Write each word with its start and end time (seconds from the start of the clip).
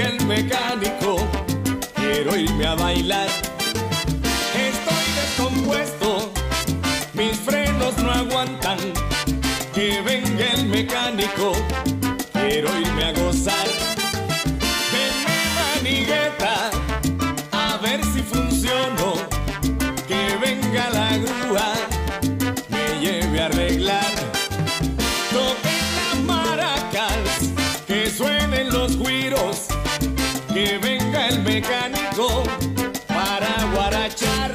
El 0.00 0.24
mecánico, 0.24 1.18
quiero 1.94 2.34
irme 2.34 2.66
a 2.66 2.74
bailar. 2.74 3.28
Estoy 4.54 5.04
descompuesto, 5.20 6.32
mis 7.12 7.36
frenos 7.38 7.98
no 7.98 8.10
aguantan. 8.10 8.78
Que 9.74 10.00
venga 10.00 10.52
el 10.54 10.66
mecánico, 10.66 11.52
mecánico 31.60 32.42
para 33.06 33.70
guarachar. 33.74 34.54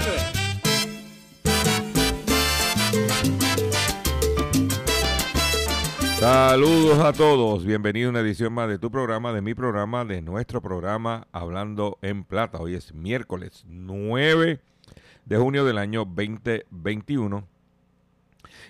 Saludos 6.19 6.99
a 6.99 7.13
todos, 7.13 7.63
bienvenido 7.63 8.07
a 8.07 8.11
una 8.11 8.21
edición 8.21 8.53
más 8.53 8.69
de 8.69 8.79
tu 8.79 8.89
programa, 8.89 9.33
de 9.33 9.41
mi 9.41 9.53
programa, 9.53 10.03
de 10.05 10.21
nuestro 10.21 10.61
programa 10.61 11.27
Hablando 11.31 11.99
en 12.01 12.23
Plata. 12.23 12.57
Hoy 12.57 12.73
es 12.73 12.93
miércoles 12.93 13.63
9 13.67 14.59
de 15.25 15.37
junio 15.37 15.63
del 15.63 15.77
año 15.77 16.05
2021. 16.05 17.47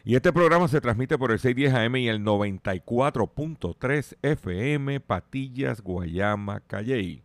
Y 0.03 0.16
este 0.16 0.34
programa 0.34 0.67
se 0.67 0.81
transmite 0.81 1.17
por 1.17 1.31
el 1.31 1.40
610 1.40 1.73
AM 1.73 1.96
y 1.96 2.09
el 2.09 2.19
94.3 2.22 4.17
FM 4.22 5.00
Patillas, 5.00 5.81
Guayama, 5.81 6.59
Calley. 6.59 7.24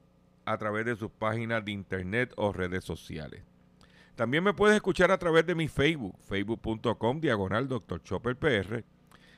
a 0.45 0.57
través 0.57 0.85
de 0.85 0.95
sus 0.95 1.11
páginas 1.11 1.63
de 1.63 1.71
internet 1.71 2.33
o 2.37 2.51
redes 2.51 2.83
sociales. 2.83 3.43
También 4.15 4.43
me 4.43 4.53
puedes 4.53 4.75
escuchar 4.75 5.11
a 5.11 5.17
través 5.17 5.45
de 5.45 5.55
mi 5.55 5.67
Facebook, 5.67 6.17
facebook.com 6.21 7.21
diagonal 7.21 7.67
Dr. 7.67 8.03
Chopper 8.03 8.35
PR. 8.35 8.83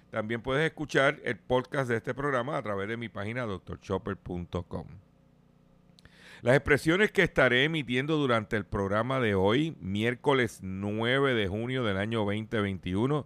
También 0.09 0.41
puedes 0.41 0.65
escuchar 0.65 1.19
el 1.23 1.37
podcast 1.37 1.89
de 1.89 1.97
este 1.97 2.13
programa 2.13 2.57
a 2.57 2.61
través 2.61 2.87
de 2.87 2.97
mi 2.97 3.09
página 3.09 3.45
drchopper.com. 3.45 4.87
Las 6.43 6.57
expresiones 6.57 7.11
que 7.11 7.23
estaré 7.23 7.63
emitiendo 7.63 8.17
durante 8.17 8.57
el 8.57 8.65
programa 8.65 9.21
de 9.21 9.33
hoy, 9.33 9.77
miércoles 9.79 10.59
9 10.61 11.33
de 11.33 11.47
junio 11.47 11.85
del 11.85 11.97
año 11.97 12.25
2021, 12.25 13.25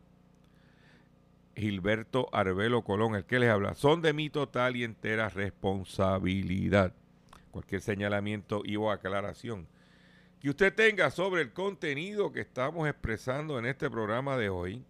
Gilberto 1.56 2.30
Arbelo 2.32 2.84
Colón, 2.84 3.16
el 3.16 3.26
que 3.26 3.40
les 3.40 3.50
habla, 3.50 3.74
son 3.74 4.04
de 4.04 4.14
mi 4.14 4.30
total 4.30 4.76
y 4.76 4.84
entera 4.84 5.30
responsabilidad. 5.30 6.94
Cualquier 7.52 7.81
señalamiento 7.81 8.62
y 8.63 8.75
o 8.75 8.91
aclaración 8.91 9.68
que 10.40 10.50
usted 10.50 10.74
tenga 10.74 11.09
sobre 11.09 11.41
el 11.41 11.52
contenido 11.52 12.31
que 12.31 12.41
estamos 12.41 12.88
expresando 12.88 13.58
en 13.58 13.66
este 13.66 13.90
programa 13.90 14.38
de 14.38 14.50
hoy, 14.50 14.84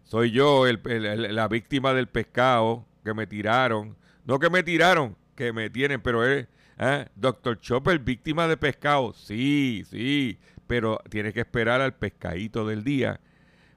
Soy 0.03 0.31
yo 0.31 0.67
la 0.67 1.49
víctima 1.49 1.95
del 1.95 2.07
pescado 2.07 2.85
que 3.03 3.15
me 3.15 3.27
tiraron. 3.27 3.97
No 4.27 4.39
que 4.39 4.51
me 4.51 4.63
tiraron, 4.63 5.17
que 5.35 5.55
me 5.55 5.71
tienen, 5.71 6.03
pero 6.03 6.23
es 6.23 6.47
¿eh? 6.79 7.07
Doctor 7.15 7.61
Chopper, 7.61 7.99
víctima 8.01 8.47
de 8.47 8.59
pescado. 8.59 9.15
Sí, 9.15 9.83
sí, 9.89 10.39
pero 10.67 11.01
tienes 11.09 11.33
que 11.33 11.41
esperar 11.41 11.81
al 11.81 11.95
pescadito 11.95 12.67
del 12.67 12.85
día 12.85 13.21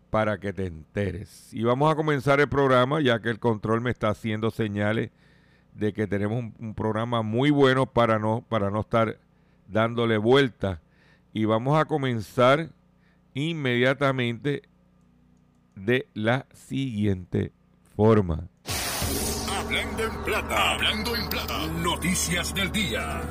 para 0.09 0.41
que 0.41 0.51
te 0.51 0.65
enteres. 0.65 1.53
Y 1.53 1.63
vamos 1.63 1.89
a 1.89 1.95
comenzar 1.95 2.41
el 2.41 2.49
programa, 2.49 2.99
ya 2.99 3.21
que 3.21 3.29
el 3.29 3.39
control 3.39 3.79
me 3.79 3.91
está 3.91 4.09
haciendo 4.09 4.51
señales 4.51 5.11
de 5.79 5.93
que 5.93 6.07
tenemos 6.07 6.51
un, 6.59 6.73
programa 6.73 7.21
muy 7.21 7.51
bueno 7.51 7.85
para 7.85 8.19
no, 8.19 8.43
para 8.47 8.69
no 8.69 8.81
estar 8.81 9.17
dándole 9.67 10.17
vuelta. 10.17 10.81
Y 11.33 11.45
vamos 11.45 11.79
a 11.79 11.85
comenzar 11.85 12.71
inmediatamente 13.33 14.63
de 15.75 16.07
la 16.13 16.45
siguiente 16.53 17.53
forma. 17.95 18.49
Hablando 19.49 20.03
en 20.03 20.23
plata, 20.25 20.73
hablando 20.73 21.15
en 21.15 21.29
plata, 21.29 21.67
noticias 21.67 22.53
del 22.53 22.71
día. 22.71 23.21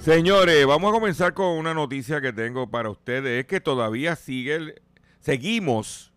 Señores, 0.00 0.64
vamos 0.64 0.90
a 0.90 0.92
comenzar 0.92 1.34
con 1.34 1.58
una 1.58 1.74
noticia 1.74 2.20
que 2.20 2.32
tengo 2.32 2.70
para 2.70 2.88
ustedes. 2.88 3.40
Es 3.40 3.46
que 3.46 3.60
todavía 3.60 4.14
sigue, 4.14 4.76
seguimos 5.20 6.12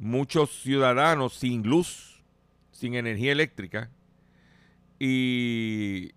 muchos 0.00 0.50
ciudadanos 0.62 1.34
sin 1.34 1.62
luz, 1.62 2.09
sin 2.80 2.94
energía 2.94 3.32
eléctrica. 3.32 3.90
Y 4.98 6.12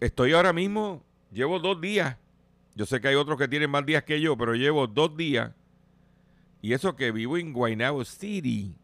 estoy 0.00 0.32
ahora 0.32 0.52
mismo, 0.52 1.02
llevo 1.32 1.58
dos 1.58 1.80
días. 1.80 2.16
Yo 2.76 2.86
sé 2.86 3.00
que 3.00 3.08
hay 3.08 3.16
otros 3.16 3.36
que 3.36 3.48
tienen 3.48 3.68
más 3.68 3.84
días 3.84 4.04
que 4.04 4.20
yo, 4.20 4.38
pero 4.38 4.54
llevo 4.54 4.86
dos 4.86 5.16
días. 5.16 5.52
Y 6.62 6.72
eso 6.72 6.94
que 6.94 7.10
vivo 7.10 7.36
en 7.36 7.52
Guaynabo 7.52 8.04
City. 8.04 8.76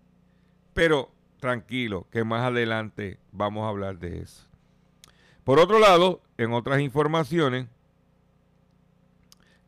Pero 0.72 1.12
tranquilo, 1.38 2.08
que 2.10 2.24
más 2.24 2.42
adelante 2.42 3.20
vamos 3.30 3.64
a 3.64 3.68
hablar 3.68 4.00
de 4.00 4.22
eso. 4.22 4.48
Por 5.44 5.60
otro 5.60 5.78
lado, 5.78 6.20
en 6.36 6.52
otras 6.52 6.80
informaciones 6.80 7.68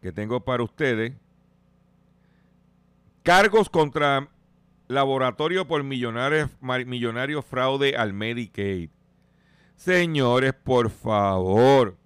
que 0.02 0.10
tengo 0.10 0.40
para 0.40 0.64
ustedes, 0.64 1.12
Cargos 3.22 3.68
contra 3.68 4.28
laboratorio 4.88 5.66
por 5.66 5.82
millonarios, 5.82 6.50
millonario 6.60 7.42
fraude 7.42 7.96
al 7.96 8.12
Medicaid. 8.12 8.90
Señores, 9.74 10.54
por 10.54 10.90
favor, 10.90 11.96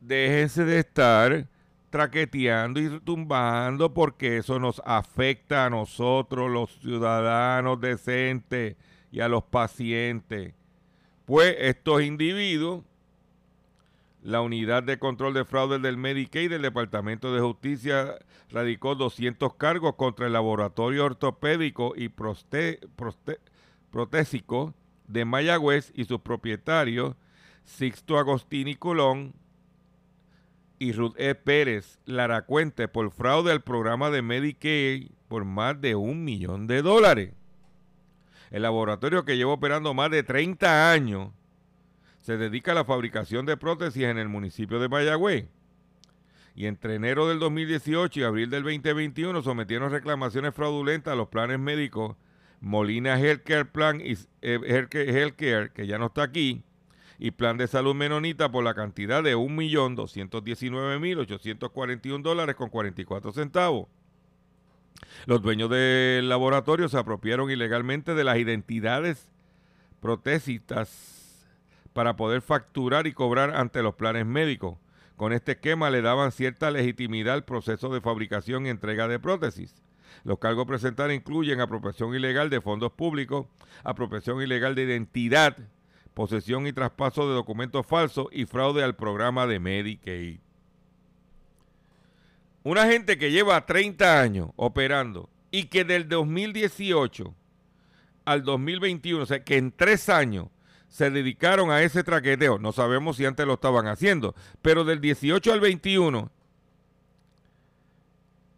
déjense 0.00 0.64
de 0.64 0.78
estar 0.78 1.48
traqueteando 1.90 2.80
y 2.80 3.00
tumbando 3.00 3.92
porque 3.92 4.38
eso 4.38 4.58
nos 4.58 4.80
afecta 4.84 5.66
a 5.66 5.70
nosotros, 5.70 6.50
los 6.50 6.78
ciudadanos 6.80 7.80
decentes 7.80 8.76
y 9.10 9.20
a 9.20 9.28
los 9.28 9.44
pacientes. 9.44 10.54
Pues 11.24 11.56
estos 11.58 12.02
individuos 12.02 12.84
la 14.26 14.40
Unidad 14.40 14.82
de 14.82 14.98
Control 14.98 15.32
de 15.34 15.44
Fraude 15.44 15.78
del 15.78 15.96
Medicaid 15.96 16.50
del 16.50 16.62
Departamento 16.62 17.32
de 17.32 17.40
Justicia 17.40 18.16
radicó 18.50 18.96
200 18.96 19.54
cargos 19.54 19.94
contra 19.94 20.26
el 20.26 20.32
laboratorio 20.32 21.04
ortopédico 21.04 21.94
y 21.96 22.08
protésico 23.92 24.74
de 25.06 25.24
Mayagüez 25.24 25.92
y 25.94 26.06
sus 26.06 26.22
propietarios 26.22 27.14
Sixto 27.64 28.18
Agostini 28.18 28.74
Colón 28.74 29.32
y 30.80 30.90
Ruth 30.90 31.14
E. 31.18 31.36
Pérez 31.36 32.00
Laracuente 32.04 32.88
por 32.88 33.12
fraude 33.12 33.52
al 33.52 33.62
programa 33.62 34.10
de 34.10 34.22
Medicaid 34.22 35.08
por 35.28 35.44
más 35.44 35.80
de 35.80 35.94
un 35.94 36.24
millón 36.24 36.66
de 36.66 36.82
dólares. 36.82 37.32
El 38.50 38.62
laboratorio 38.62 39.24
que 39.24 39.36
lleva 39.36 39.52
operando 39.52 39.94
más 39.94 40.10
de 40.10 40.24
30 40.24 40.90
años 40.90 41.30
se 42.26 42.36
dedica 42.36 42.72
a 42.72 42.74
la 42.74 42.84
fabricación 42.84 43.46
de 43.46 43.56
prótesis 43.56 44.02
en 44.02 44.18
el 44.18 44.28
municipio 44.28 44.80
de 44.80 44.88
Mayagüez. 44.88 45.46
Y 46.56 46.66
entre 46.66 46.96
enero 46.96 47.28
del 47.28 47.38
2018 47.38 48.18
y 48.18 48.24
abril 48.24 48.50
del 48.50 48.64
2021 48.64 49.42
sometieron 49.42 49.92
reclamaciones 49.92 50.52
fraudulentas 50.52 51.12
a 51.12 51.14
los 51.14 51.28
planes 51.28 51.60
médicos 51.60 52.16
Molina 52.58 53.16
Healthcare 53.16 53.70
Plan 53.70 54.00
y 54.00 54.14
eh, 54.42 54.88
Healthcare, 54.92 55.70
que 55.70 55.86
ya 55.86 55.98
no 55.98 56.06
está 56.06 56.24
aquí, 56.24 56.64
y 57.20 57.30
Plan 57.30 57.58
de 57.58 57.68
Salud 57.68 57.94
Menonita 57.94 58.50
por 58.50 58.64
la 58.64 58.74
cantidad 58.74 59.22
de 59.22 59.36
1.219.841 59.36 62.22
dólares 62.22 62.56
con 62.56 62.70
44 62.70 63.30
centavos. 63.30 63.86
Los 65.26 65.42
dueños 65.42 65.70
del 65.70 66.28
laboratorio 66.28 66.88
se 66.88 66.98
apropiaron 66.98 67.52
ilegalmente 67.52 68.16
de 68.16 68.24
las 68.24 68.38
identidades 68.38 69.30
protésicas 70.00 71.15
para 71.96 72.14
poder 72.14 72.42
facturar 72.42 73.06
y 73.06 73.14
cobrar 73.14 73.56
ante 73.56 73.82
los 73.82 73.94
planes 73.94 74.26
médicos. 74.26 74.76
Con 75.16 75.32
este 75.32 75.52
esquema 75.52 75.88
le 75.88 76.02
daban 76.02 76.30
cierta 76.30 76.70
legitimidad 76.70 77.32
al 77.32 77.46
proceso 77.46 77.88
de 77.88 78.02
fabricación 78.02 78.66
y 78.66 78.68
entrega 78.68 79.08
de 79.08 79.18
prótesis. 79.18 79.82
Los 80.22 80.38
cargos 80.38 80.66
presentados 80.66 81.14
incluyen 81.14 81.58
apropiación 81.58 82.14
ilegal 82.14 82.50
de 82.50 82.60
fondos 82.60 82.92
públicos, 82.92 83.46
apropiación 83.82 84.42
ilegal 84.42 84.74
de 84.74 84.82
identidad, 84.82 85.56
posesión 86.12 86.66
y 86.66 86.74
traspaso 86.74 87.26
de 87.30 87.34
documentos 87.34 87.86
falsos 87.86 88.26
y 88.30 88.44
fraude 88.44 88.84
al 88.84 88.94
programa 88.94 89.46
de 89.46 89.58
Medicaid. 89.58 90.40
Una 92.62 92.84
gente 92.88 93.16
que 93.16 93.30
lleva 93.30 93.64
30 93.64 94.20
años 94.20 94.50
operando 94.56 95.30
y 95.50 95.68
que 95.68 95.84
del 95.84 96.10
2018 96.10 97.34
al 98.26 98.42
2021, 98.42 99.22
o 99.22 99.26
sea, 99.26 99.42
que 99.42 99.56
en 99.56 99.72
tres 99.72 100.10
años 100.10 100.48
se 100.96 101.10
dedicaron 101.10 101.70
a 101.70 101.82
ese 101.82 102.02
traqueteo. 102.02 102.58
No 102.58 102.72
sabemos 102.72 103.18
si 103.18 103.26
antes 103.26 103.46
lo 103.46 103.54
estaban 103.54 103.86
haciendo, 103.86 104.34
pero 104.62 104.82
del 104.82 105.02
18 105.02 105.52
al 105.52 105.60
21 105.60 106.30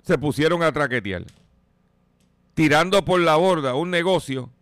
se 0.03 0.19
pusieron 0.19 0.63
a 0.63 0.71
traquetear, 0.71 1.25
tirando 2.55 3.05
por 3.05 3.19
la 3.19 3.35
borda 3.35 3.75
un 3.75 3.91
negocio 3.91 4.53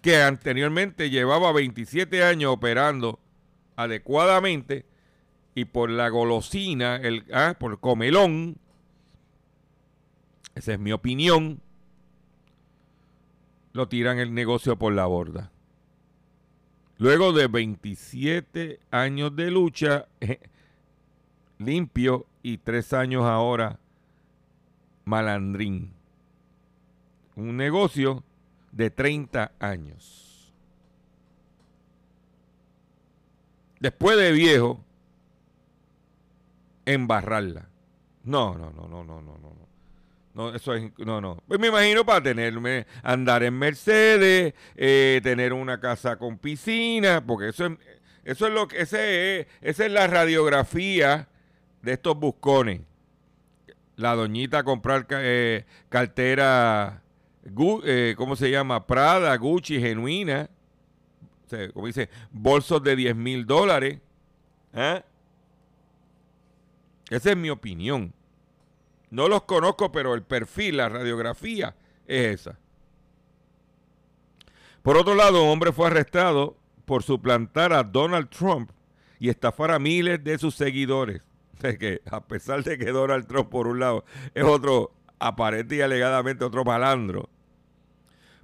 que 0.00 0.22
anteriormente 0.22 1.10
llevaba 1.10 1.52
27 1.52 2.24
años 2.24 2.54
operando 2.54 3.20
adecuadamente 3.76 4.86
y 5.54 5.66
por 5.66 5.90
la 5.90 6.08
golosina, 6.08 6.96
el, 6.96 7.26
ah, 7.34 7.54
por 7.60 7.80
comelón, 7.80 8.56
esa 10.54 10.72
es 10.72 10.78
mi 10.78 10.92
opinión, 10.92 11.60
lo 13.74 13.88
tiran 13.88 14.18
el 14.18 14.32
negocio 14.32 14.78
por 14.78 14.94
la 14.94 15.04
borda. 15.04 15.52
Luego 17.00 17.32
de 17.32 17.46
27 17.46 18.78
años 18.90 19.34
de 19.34 19.50
lucha, 19.50 20.06
limpio 21.58 22.26
y 22.42 22.58
tres 22.58 22.92
años 22.92 23.24
ahora 23.24 23.80
malandrín. 25.06 25.94
Un 27.36 27.56
negocio 27.56 28.22
de 28.70 28.90
30 28.90 29.50
años. 29.60 30.52
Después 33.80 34.18
de 34.18 34.32
viejo, 34.32 34.84
embarrarla. 36.84 37.70
No, 38.24 38.54
no, 38.58 38.72
no, 38.72 38.86
no, 38.88 39.04
no, 39.04 39.22
no, 39.22 39.38
no. 39.38 39.69
No, 40.34 40.54
eso 40.54 40.74
es, 40.74 40.92
no, 40.98 41.20
no. 41.20 41.42
Pues 41.48 41.58
me 41.58 41.68
imagino 41.68 42.04
para 42.04 42.22
tenerme, 42.22 42.86
andar 43.02 43.42
en 43.42 43.54
Mercedes, 43.58 44.54
eh, 44.76 45.20
tener 45.22 45.52
una 45.52 45.80
casa 45.80 46.16
con 46.16 46.38
piscina, 46.38 47.24
porque 47.24 47.48
eso 47.48 47.66
es, 47.66 47.72
Eso 48.24 48.46
es 48.46 48.52
lo 48.52 48.68
que, 48.68 48.80
ese 48.80 49.40
es, 49.40 49.46
esa 49.60 49.86
es 49.86 49.92
la 49.92 50.06
radiografía 50.06 51.28
de 51.82 51.92
estos 51.92 52.16
buscones. 52.16 52.82
La 53.96 54.14
doñita 54.14 54.62
comprar 54.62 55.06
eh, 55.10 55.64
cartera, 55.88 57.02
eh, 57.84 58.14
¿cómo 58.16 58.36
se 58.36 58.50
llama? 58.50 58.86
Prada, 58.86 59.36
Gucci, 59.36 59.80
genuina. 59.80 60.48
como 61.74 61.86
dice, 61.86 62.08
bolsos 62.30 62.82
de 62.82 62.96
10 62.96 63.16
mil 63.16 63.46
dólares. 63.46 63.98
¿eh? 64.74 65.02
Esa 67.10 67.30
es 67.30 67.36
mi 67.36 67.50
opinión. 67.50 68.14
No 69.10 69.28
los 69.28 69.42
conozco, 69.42 69.92
pero 69.92 70.14
el 70.14 70.22
perfil, 70.22 70.78
la 70.78 70.88
radiografía 70.88 71.76
es 72.06 72.40
esa. 72.40 72.58
Por 74.82 74.96
otro 74.96 75.14
lado, 75.14 75.42
un 75.42 75.50
hombre 75.50 75.72
fue 75.72 75.88
arrestado 75.88 76.56
por 76.84 77.02
suplantar 77.02 77.72
a 77.72 77.82
Donald 77.82 78.30
Trump 78.30 78.70
y 79.18 79.28
estafar 79.28 79.70
a 79.70 79.78
miles 79.78 80.22
de 80.24 80.38
sus 80.38 80.54
seguidores. 80.54 81.22
que 81.78 82.00
a 82.10 82.24
pesar 82.24 82.64
de 82.64 82.78
que 82.78 82.90
Donald 82.90 83.26
Trump, 83.26 83.50
por 83.50 83.66
un 83.66 83.80
lado, 83.80 84.04
es 84.34 84.44
otro, 84.44 84.92
aparente 85.18 85.76
y 85.76 85.80
alegadamente 85.82 86.44
otro 86.44 86.64
malandro, 86.64 87.28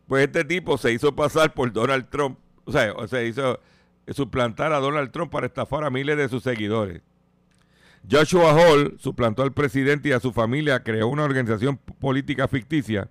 pues 0.07 0.25
este 0.27 0.45
tipo 0.45 0.79
se 0.79 0.93
hizo 0.93 1.17
pasar 1.17 1.55
por 1.55 1.73
Donald 1.73 2.09
Trump, 2.11 2.39
o 2.65 2.73
sea, 2.73 2.93
se 3.09 3.27
hizo 3.27 3.61
suplantar 4.09 4.73
a 4.73 4.79
Donald 4.79 5.11
Trump 5.11 5.33
para 5.33 5.47
estafar 5.47 5.85
a 5.85 5.91
miles 5.91 6.17
de 6.17 6.29
sus 6.29 6.43
seguidores. 6.43 7.03
Joshua 8.09 8.53
Hall 8.53 8.97
suplantó 8.99 9.43
al 9.43 9.53
presidente 9.53 10.11
y 10.11 10.13
a 10.13 10.21
su 10.21 10.33
familia, 10.33 10.83
creó 10.83 11.09
una 11.09 11.25
organización 11.25 11.77
política 11.77 12.47
ficticia 12.47 13.09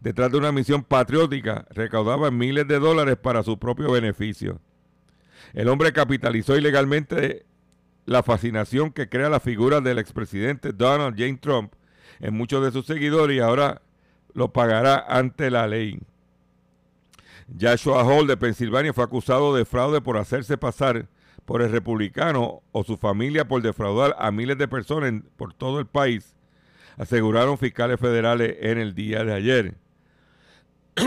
detrás 0.00 0.30
de 0.30 0.38
una 0.38 0.52
misión 0.52 0.84
patriótica, 0.84 1.66
recaudaba 1.70 2.30
miles 2.30 2.68
de 2.68 2.78
dólares 2.78 3.16
para 3.16 3.42
su 3.42 3.58
propio 3.58 3.90
beneficio. 3.90 4.60
El 5.54 5.68
hombre 5.68 5.92
capitalizó 5.92 6.56
ilegalmente 6.56 7.46
la 8.04 8.22
fascinación 8.22 8.92
que 8.92 9.08
crea 9.08 9.28
la 9.28 9.40
figura 9.40 9.80
del 9.80 9.98
expresidente 9.98 10.72
Donald 10.72 11.18
J. 11.18 11.40
Trump 11.40 11.72
en 12.20 12.34
muchos 12.34 12.64
de 12.64 12.70
sus 12.70 12.86
seguidores 12.86 13.36
y 13.36 13.40
ahora 13.40 13.82
lo 14.34 14.52
pagará 14.52 15.04
ante 15.08 15.50
la 15.50 15.66
ley. 15.66 15.98
Joshua 17.60 18.04
Hall 18.04 18.26
de 18.26 18.36
Pensilvania 18.36 18.92
fue 18.92 19.04
acusado 19.04 19.54
de 19.54 19.64
fraude 19.64 20.00
por 20.00 20.16
hacerse 20.16 20.58
pasar 20.58 21.08
por 21.48 21.62
el 21.62 21.72
republicano 21.72 22.60
o 22.72 22.84
su 22.84 22.98
familia 22.98 23.48
por 23.48 23.62
defraudar 23.62 24.14
a 24.18 24.30
miles 24.30 24.58
de 24.58 24.68
personas 24.68 25.22
por 25.38 25.54
todo 25.54 25.80
el 25.80 25.86
país, 25.86 26.36
aseguraron 26.98 27.56
fiscales 27.56 27.98
federales 27.98 28.58
en 28.60 28.76
el 28.76 28.94
día 28.94 29.24
de 29.24 29.32
ayer. 29.32 29.74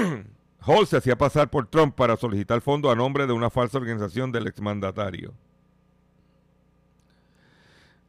Hall 0.62 0.88
se 0.88 0.98
hacía 0.98 1.16
pasar 1.16 1.52
por 1.52 1.68
Trump 1.68 1.94
para 1.94 2.18
solicitar 2.18 2.60
fondos 2.62 2.92
a 2.92 2.96
nombre 2.96 3.28
de 3.28 3.34
una 3.34 3.52
falsa 3.52 3.78
organización 3.78 4.32
del 4.32 4.48
exmandatario. 4.48 5.36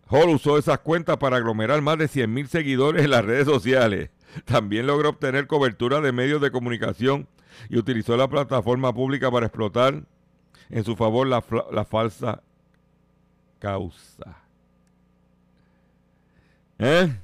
Hall 0.08 0.30
usó 0.30 0.56
esas 0.56 0.78
cuentas 0.78 1.18
para 1.18 1.36
aglomerar 1.36 1.82
más 1.82 1.98
de 1.98 2.06
100.000 2.06 2.46
seguidores 2.46 3.04
en 3.04 3.10
las 3.10 3.26
redes 3.26 3.44
sociales. 3.44 4.08
También 4.46 4.86
logró 4.86 5.10
obtener 5.10 5.46
cobertura 5.46 6.00
de 6.00 6.12
medios 6.12 6.40
de 6.40 6.50
comunicación 6.50 7.28
y 7.68 7.76
utilizó 7.76 8.16
la 8.16 8.30
plataforma 8.30 8.94
pública 8.94 9.30
para 9.30 9.48
explotar 9.48 10.04
en 10.72 10.84
su 10.84 10.96
favor 10.96 11.26
la, 11.28 11.44
la 11.70 11.84
falsa 11.84 12.42
causa. 13.58 14.42
¿Eh? 16.78 17.14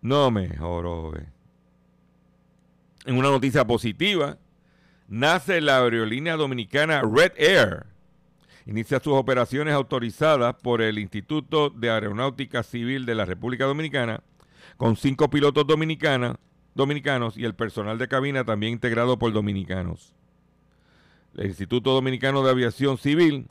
No 0.00 0.30
me 0.30 0.56
jorobe. 0.56 1.26
En 3.04 3.16
una 3.16 3.30
noticia 3.30 3.66
positiva, 3.66 4.38
nace 5.08 5.60
la 5.60 5.78
aerolínea 5.78 6.36
dominicana 6.36 7.02
Red 7.02 7.32
Air. 7.36 7.86
Inicia 8.66 9.00
sus 9.00 9.14
operaciones 9.14 9.74
autorizadas 9.74 10.54
por 10.54 10.82
el 10.82 11.00
Instituto 11.00 11.68
de 11.68 11.90
Aeronáutica 11.90 12.62
Civil 12.62 13.06
de 13.06 13.16
la 13.16 13.24
República 13.24 13.64
Dominicana 13.64 14.22
con 14.76 14.96
cinco 14.96 15.28
pilotos 15.28 15.66
dominicanos 15.66 16.36
y 17.36 17.44
el 17.44 17.54
personal 17.54 17.98
de 17.98 18.08
cabina 18.08 18.44
también 18.44 18.72
integrado 18.72 19.18
por 19.18 19.32
dominicanos. 19.32 20.14
El 21.36 21.46
Instituto 21.46 21.92
Dominicano 21.92 22.42
de 22.42 22.50
Aviación 22.50 22.98
Civil 22.98 23.48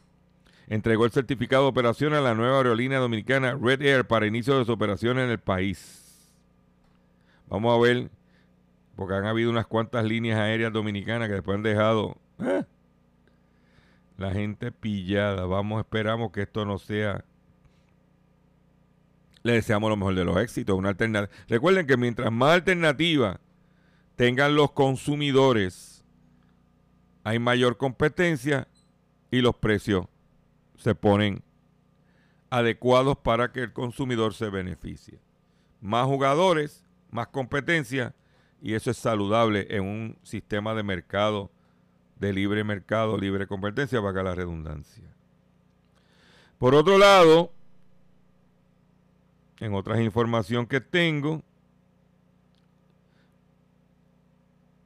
entregó 0.67 1.05
el 1.05 1.11
certificado 1.11 1.63
de 1.63 1.69
operación 1.69 2.13
a 2.13 2.21
la 2.21 2.35
nueva 2.35 2.57
aerolínea 2.57 2.99
dominicana 2.99 3.57
Red 3.59 3.81
Air 3.81 4.05
para 4.05 4.27
inicio 4.27 4.57
de 4.57 4.65
su 4.65 4.71
operación 4.71 5.19
en 5.19 5.29
el 5.29 5.39
país. 5.39 6.31
Vamos 7.47 7.75
a 7.75 7.81
ver, 7.81 8.09
porque 8.95 9.15
han 9.15 9.25
habido 9.25 9.51
unas 9.51 9.67
cuantas 9.67 10.05
líneas 10.05 10.39
aéreas 10.39 10.71
dominicanas 10.71 11.27
que 11.27 11.35
después 11.35 11.55
han 11.55 11.63
dejado 11.63 12.17
¿eh? 12.39 12.63
la 14.17 14.31
gente 14.31 14.71
pillada. 14.71 15.45
Vamos, 15.45 15.79
esperamos 15.81 16.31
que 16.31 16.43
esto 16.43 16.65
no 16.65 16.77
sea. 16.77 17.25
Le 19.43 19.53
deseamos 19.53 19.89
lo 19.89 19.97
mejor 19.97 20.15
de 20.15 20.25
los 20.25 20.37
éxitos, 20.37 20.77
una 20.77 20.89
alternativa. 20.89 21.33
Recuerden 21.47 21.85
que 21.85 21.97
mientras 21.97 22.31
más 22.31 22.53
alternativa 22.53 23.39
tengan 24.15 24.55
los 24.55 24.71
consumidores, 24.71 26.03
hay 27.23 27.39
mayor 27.39 27.77
competencia 27.77 28.67
y 29.31 29.41
los 29.41 29.55
precios 29.55 30.05
se 30.77 30.95
ponen 30.95 31.43
adecuados 32.49 33.17
para 33.17 33.51
que 33.51 33.61
el 33.61 33.73
consumidor 33.73 34.33
se 34.33 34.49
beneficie. 34.49 35.19
Más 35.81 36.05
jugadores, 36.05 36.85
más 37.09 37.27
competencia 37.27 38.15
y 38.61 38.75
eso 38.75 38.91
es 38.91 38.97
saludable 38.97 39.67
en 39.71 39.83
un 39.83 40.17
sistema 40.23 40.73
de 40.73 40.83
mercado, 40.83 41.51
de 42.15 42.31
libre 42.31 42.63
mercado, 42.63 43.17
libre 43.17 43.45
competencia, 43.45 44.01
para 44.01 44.23
la 44.23 44.35
redundancia. 44.35 45.03
Por 46.59 46.75
otro 46.75 46.97
lado, 46.97 47.51
en 49.63 49.73
otras 49.73 50.01
información 50.01 50.67
que 50.67 50.81
tengo, 50.81 51.41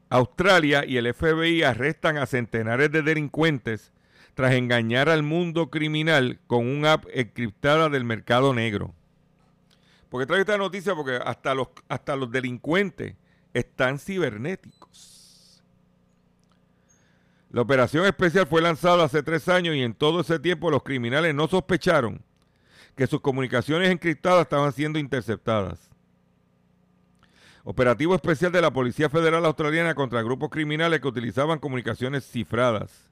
Australia 0.10 0.86
y 0.86 0.98
el 0.98 1.12
FBI 1.12 1.64
arrestan 1.64 2.18
a 2.18 2.28
centenares 2.28 2.92
de 2.92 3.02
delincuentes 3.02 3.92
tras 4.36 4.54
engañar 4.54 5.10
al 5.10 5.24
mundo 5.24 5.72
criminal 5.72 6.40
con 6.46 6.68
una 6.68 6.94
app 6.94 7.06
encriptada 7.12 7.90
del 7.90 8.04
mercado 8.04 8.54
negro. 8.54 8.94
Porque 10.10 10.28
traigo 10.28 10.42
esta 10.42 10.60
noticia 10.60 10.94
porque 10.94 11.20
hasta 11.26 11.56
los, 11.56 11.70
hasta 11.90 12.16
los 12.16 12.32
delincuentes 12.32 13.16
están 13.56 13.98
cibernéticos. 13.98 15.64
La 17.50 17.62
operación 17.62 18.06
especial 18.06 18.46
fue 18.46 18.62
lanzada 18.62 19.06
hace 19.06 19.24
tres 19.24 19.50
años 19.50 19.76
y 19.76 19.82
en 19.82 19.96
todo 19.96 20.22
ese 20.22 20.38
tiempo 20.38 20.70
los 20.70 20.84
criminales 20.84 21.34
no 21.34 21.48
sospecharon 21.48 22.27
que 22.98 23.08
sus 23.08 23.22
comunicaciones 23.22 23.90
encriptadas 23.92 24.42
estaban 24.42 24.74
siendo 24.74 24.98
interceptadas. 24.98 25.90
Operativo 27.64 28.16
especial 28.16 28.52
de 28.52 28.62
la 28.62 28.72
Policía 28.72 29.08
Federal 29.08 29.46
Australiana 29.46 29.94
contra 29.94 30.24
grupos 30.24 30.50
criminales 30.50 31.00
que 31.00 31.08
utilizaban 31.08 31.60
comunicaciones 31.60 32.26
cifradas. 32.26 33.12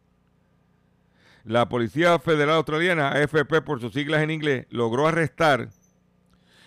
La 1.44 1.70
Policía 1.70 2.18
Federal 2.18 2.56
Australiana, 2.56 3.10
AFP 3.10 3.62
por 3.62 3.80
sus 3.80 3.94
siglas 3.94 4.24
en 4.24 4.32
inglés, 4.32 4.65
logró 4.72 5.08
arrestar 5.08 5.70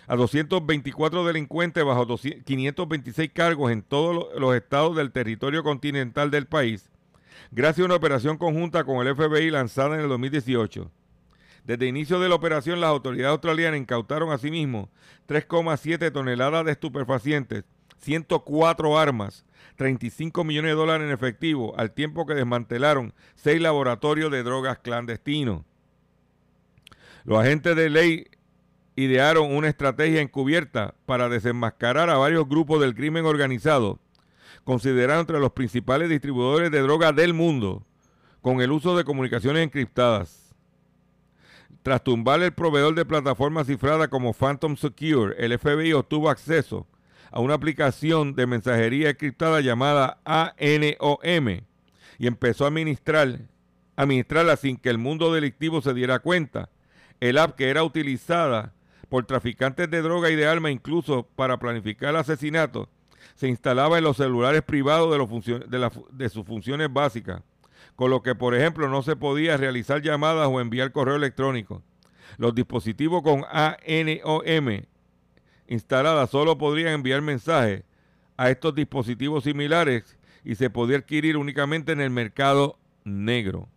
a 0.07 0.15
224 0.15 1.25
delincuentes 1.25 1.83
bajo 1.83 2.07
526 2.07 3.31
cargos 3.33 3.71
en 3.71 3.81
todos 3.81 4.27
los 4.39 4.55
estados 4.55 4.95
del 4.95 5.11
territorio 5.11 5.61
continental 5.61 6.31
del 6.31 6.47
país, 6.47 6.89
gracias 7.51 7.83
a 7.83 7.85
una 7.85 7.95
operación 7.95 8.37
conjunta 8.37 8.85
con 8.85 9.05
el 9.05 9.13
FBI 9.13 9.51
lanzada 9.51 9.95
en 9.95 10.01
el 10.01 10.07
2018. 10.09 10.89
Desde 11.69 11.87
el 11.87 11.95
inicio 11.95 12.19
de 12.19 12.27
la 12.29 12.33
operación, 12.33 12.81
las 12.81 12.89
autoridades 12.89 13.29
australianas 13.29 13.79
incautaron 13.79 14.31
asimismo 14.31 14.89
3,7 15.27 16.11
toneladas 16.11 16.65
de 16.65 16.71
estupefacientes, 16.71 17.63
104 17.99 18.97
armas, 18.97 19.45
35 19.75 20.43
millones 20.43 20.71
de 20.71 20.75
dólares 20.75 21.05
en 21.05 21.13
efectivo, 21.13 21.77
al 21.77 21.91
tiempo 21.91 22.25
que 22.25 22.33
desmantelaron 22.33 23.13
seis 23.35 23.61
laboratorios 23.61 24.31
de 24.31 24.41
drogas 24.41 24.79
clandestinos. 24.79 25.61
Los 27.23 27.39
agentes 27.39 27.75
de 27.75 27.91
ley 27.91 28.25
idearon 28.95 29.55
una 29.55 29.67
estrategia 29.67 30.21
encubierta 30.21 30.95
para 31.05 31.29
desenmascarar 31.29 32.09
a 32.09 32.17
varios 32.17 32.49
grupos 32.49 32.81
del 32.81 32.95
crimen 32.95 33.25
organizado, 33.25 33.99
considerados 34.63 35.21
entre 35.21 35.39
los 35.39 35.51
principales 35.51 36.09
distribuidores 36.09 36.71
de 36.71 36.81
drogas 36.81 37.15
del 37.15 37.35
mundo, 37.35 37.85
con 38.41 38.59
el 38.59 38.71
uso 38.71 38.97
de 38.97 39.03
comunicaciones 39.03 39.63
encriptadas. 39.63 40.48
Tras 41.83 42.03
tumbar 42.03 42.41
el 42.41 42.51
proveedor 42.51 42.93
de 42.93 43.05
plataformas 43.05 43.67
cifradas 43.67 44.09
como 44.09 44.33
Phantom 44.33 44.75
Secure, 44.75 45.33
el 45.37 45.57
FBI 45.57 45.93
obtuvo 45.93 46.29
acceso 46.29 46.87
a 47.31 47.39
una 47.39 47.53
aplicación 47.53 48.35
de 48.35 48.47
mensajería 48.47 49.11
encriptada 49.11 49.61
llamada 49.61 50.19
ANOM 50.25 51.61
y 52.17 52.27
empezó 52.27 52.65
a 52.65 52.67
administrar, 52.67 53.39
administrarla 53.95 54.57
sin 54.57 54.75
que 54.75 54.89
el 54.89 54.97
mundo 54.97 55.33
delictivo 55.33 55.81
se 55.81 55.93
diera 55.93 56.19
cuenta. 56.19 56.69
El 57.21 57.37
app 57.37 57.55
que 57.55 57.69
era 57.69 57.83
utilizada 57.83 58.73
por 59.07 59.25
traficantes 59.25 59.89
de 59.89 60.01
droga 60.01 60.29
y 60.29 60.35
de 60.35 60.47
armas, 60.47 60.71
incluso 60.71 61.23
para 61.35 61.59
planificar 61.59 62.15
asesinatos, 62.15 62.89
se 63.35 63.47
instalaba 63.47 63.97
en 63.97 64.03
los 64.03 64.17
celulares 64.17 64.63
privados 64.63 65.17
de 66.11 66.29
sus 66.29 66.45
funciones 66.45 66.91
básicas, 66.91 67.41
con 67.99 68.11
lo 68.11 68.23
que, 68.23 68.33
por 68.33 68.55
ejemplo, 68.55 68.87
no 68.87 69.01
se 69.01 69.17
podía 69.17 69.57
realizar 69.57 70.01
llamadas 70.01 70.47
o 70.47 70.61
enviar 70.61 70.93
correo 70.93 71.17
electrónico. 71.17 71.83
Los 72.37 72.55
dispositivos 72.55 73.21
con 73.23 73.43
ANOM 73.51 74.83
instaladas 75.67 76.29
solo 76.29 76.57
podrían 76.57 76.93
enviar 76.93 77.21
mensajes 77.21 77.83
a 78.37 78.49
estos 78.49 78.73
dispositivos 78.73 79.43
similares 79.43 80.17
y 80.45 80.55
se 80.55 80.69
podía 80.69 80.99
adquirir 80.99 81.35
únicamente 81.35 81.91
en 81.91 81.99
el 81.99 82.09
mercado 82.09 82.79
negro. 83.03 83.67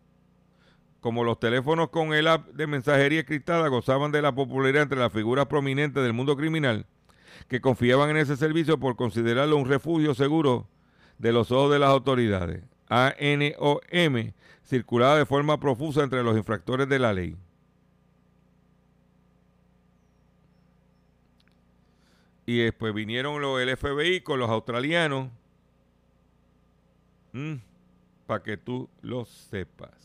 Como 1.01 1.25
los 1.25 1.41
teléfonos 1.41 1.89
con 1.89 2.15
el 2.15 2.29
app 2.29 2.47
de 2.51 2.69
mensajería 2.69 3.23
encriptada 3.23 3.67
gozaban 3.67 4.13
de 4.13 4.23
la 4.23 4.33
popularidad 4.33 4.85
entre 4.85 5.01
las 5.01 5.13
figuras 5.13 5.47
prominentes 5.47 6.01
del 6.01 6.13
mundo 6.13 6.37
criminal, 6.37 6.87
que 7.49 7.61
confiaban 7.61 8.11
en 8.11 8.19
ese 8.19 8.37
servicio 8.37 8.79
por 8.79 8.95
considerarlo 8.95 9.57
un 9.57 9.67
refugio 9.69 10.15
seguro 10.15 10.69
de 11.19 11.33
los 11.33 11.51
ojos 11.51 11.73
de 11.73 11.81
las 11.81 11.91
autoridades. 11.91 12.72
ANOM 12.93 14.33
circulaba 14.65 15.17
de 15.17 15.27
forma 15.27 15.59
profusa 15.59 16.03
entre 16.03 16.23
los 16.23 16.37
infractores 16.37 16.89
de 16.89 16.99
la 16.99 17.13
ley. 17.13 17.37
Y 22.45 22.59
después 22.59 22.93
vinieron 22.93 23.41
los 23.41 23.61
el 23.61 23.77
FBI 23.77 24.21
con 24.21 24.39
los 24.39 24.51
australianos. 24.51 25.29
Mm, 27.33 27.55
Para 28.27 28.43
que 28.43 28.57
tú 28.57 28.91
lo 29.01 29.25
sepas. 29.25 30.03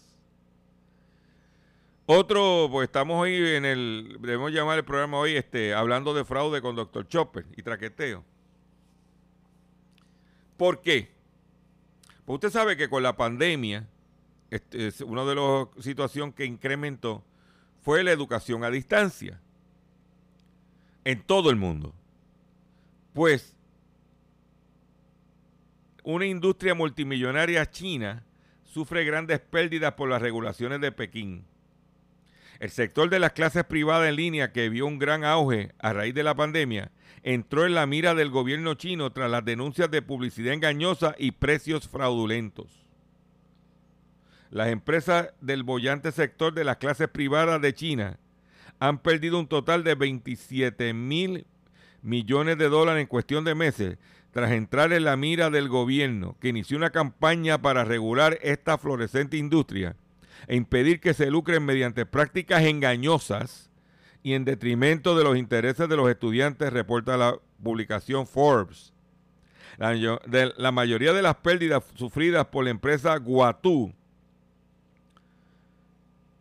Otro, 2.05 2.69
pues 2.71 2.87
estamos 2.87 3.21
hoy 3.21 3.35
en 3.35 3.65
el, 3.65 4.17
debemos 4.21 4.53
llamar 4.53 4.77
el 4.77 4.85
programa 4.85 5.17
hoy, 5.17 5.35
este, 5.35 5.73
hablando 5.73 6.13
de 6.13 6.23
fraude 6.23 6.61
con 6.61 6.73
Dr. 6.75 7.05
Chopper 7.09 7.45
y 7.57 7.63
traqueteo. 7.63 8.23
¿Por 10.55 10.81
qué? 10.81 11.16
Pues 12.27 12.35
usted 12.35 12.49
sabe 12.49 12.75
que 12.75 12.89
con 12.89 13.03
la 13.03 13.15
pandemia, 13.15 13.87
este, 14.51 14.87
es 14.87 14.99
una 14.99 15.23
de 15.23 15.33
las 15.33 15.67
situaciones 15.81 16.35
que 16.35 16.43
incrementó 16.43 17.23
fue 17.79 18.03
la 18.03 18.11
educación 18.11 18.65
a 18.65 18.69
distancia 18.69 19.39
en 21.05 21.23
todo 21.23 21.49
el 21.49 21.55
mundo. 21.55 21.95
Pues 23.13 23.55
una 26.03 26.25
industria 26.25 26.75
multimillonaria 26.75 27.71
china 27.71 28.25
sufre 28.61 29.05
grandes 29.05 29.39
pérdidas 29.39 29.93
por 29.93 30.09
las 30.09 30.21
regulaciones 30.21 30.81
de 30.81 30.91
Pekín. 30.91 31.45
El 32.59 32.71
sector 32.71 33.09
de 33.09 33.19
las 33.19 33.31
clases 33.31 33.63
privadas 33.63 34.09
en 34.09 34.17
línea, 34.17 34.51
que 34.51 34.67
vio 34.67 34.85
un 34.85 34.99
gran 34.99 35.23
auge 35.23 35.71
a 35.79 35.93
raíz 35.93 36.13
de 36.13 36.23
la 36.23 36.35
pandemia, 36.35 36.91
entró 37.33 37.65
en 37.65 37.75
la 37.75 37.85
mira 37.85 38.15
del 38.15 38.29
gobierno 38.29 38.75
chino 38.75 39.11
tras 39.11 39.29
las 39.29 39.43
denuncias 39.43 39.91
de 39.91 40.01
publicidad 40.01 40.53
engañosa 40.53 41.13
y 41.17 41.31
precios 41.31 41.89
fraudulentos. 41.89 42.85
Las 44.49 44.69
empresas 44.69 45.33
del 45.41 45.63
bollante 45.63 46.13
sector 46.13 46.53
de 46.53 46.63
las 46.63 46.77
clases 46.77 47.09
privadas 47.09 47.61
de 47.61 47.73
China 47.73 48.17
han 48.79 48.99
perdido 48.99 49.39
un 49.39 49.47
total 49.47 49.83
de 49.83 49.95
27 49.95 50.93
mil 50.93 51.45
millones 52.01 52.57
de 52.57 52.69
dólares 52.69 53.01
en 53.01 53.07
cuestión 53.07 53.43
de 53.43 53.55
meses 53.55 53.97
tras 54.31 54.51
entrar 54.51 54.93
en 54.93 55.03
la 55.03 55.17
mira 55.17 55.49
del 55.49 55.67
gobierno, 55.67 56.37
que 56.39 56.47
inició 56.47 56.77
una 56.77 56.91
campaña 56.91 57.61
para 57.61 57.83
regular 57.83 58.39
esta 58.41 58.77
florecente 58.77 59.35
industria 59.35 59.97
e 60.47 60.55
impedir 60.55 61.01
que 61.01 61.13
se 61.13 61.29
lucren 61.29 61.65
mediante 61.65 62.05
prácticas 62.05 62.63
engañosas 62.63 63.66
y 64.27 64.33
en 64.33 64.43
detrimento 64.43 65.17
de 65.17 65.23
los 65.23 65.37
intereses 65.37 65.87
de 65.87 65.95
los 65.95 66.09
estudiantes, 66.09 66.73
reporta 66.73 67.15
la 67.15 67.39
publicación 67.63 68.27
Forbes. 68.27 68.91
La, 69.77 70.71
mayoría 70.73 71.13
de 71.13 71.21
las 71.21 71.35
pérdidas 71.35 71.85
sufridas 71.95 72.45
por 72.47 72.65
la 72.65 72.71
empresa 72.71 73.15
Guatú, 73.19 73.93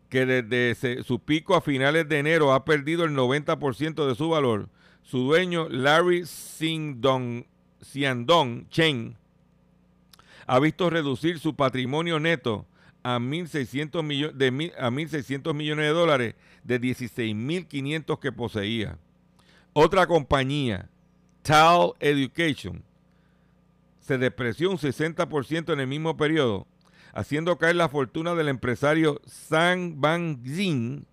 que 0.09 0.25
desde 0.25 1.01
su 1.01 1.21
pico 1.21 1.55
a 1.55 1.61
finales 1.61 2.09
de 2.09 2.19
enero 2.19 2.51
ha 2.51 2.65
perdido 2.65 3.05
el 3.05 3.11
90% 3.11 4.05
de 4.05 4.15
su 4.15 4.27
valor, 4.27 4.67
su 5.01 5.19
dueño 5.19 5.69
Larry 5.69 6.25
Xiandong 6.25 7.45
Chen 8.69 9.15
ha 10.45 10.59
visto 10.59 10.89
reducir 10.89 11.39
su 11.39 11.55
patrimonio 11.55 12.19
neto 12.19 12.65
a 13.03 13.19
1.600 13.19 14.03
millones 14.03 14.37
de 14.37 14.73
a 14.77 14.89
1.600 14.89 15.53
millones 15.53 15.85
de 15.85 15.91
dólares 15.91 16.35
de 16.63 16.81
16.500 16.81 18.19
que 18.19 18.31
poseía. 18.31 18.97
Otra 19.73 20.07
compañía, 20.07 20.89
Tal 21.41 21.93
Education, 21.99 22.83
se 23.99 24.17
depreció 24.17 24.71
un 24.71 24.77
60% 24.77 25.73
en 25.73 25.79
el 25.79 25.87
mismo 25.87 26.17
periodo, 26.17 26.65
haciendo 27.13 27.57
caer 27.57 27.75
la 27.75 27.89
fortuna 27.89 28.35
del 28.35 28.47
empresario 28.47 29.21
Sang 29.25 29.99
Bang-jin 29.99 31.05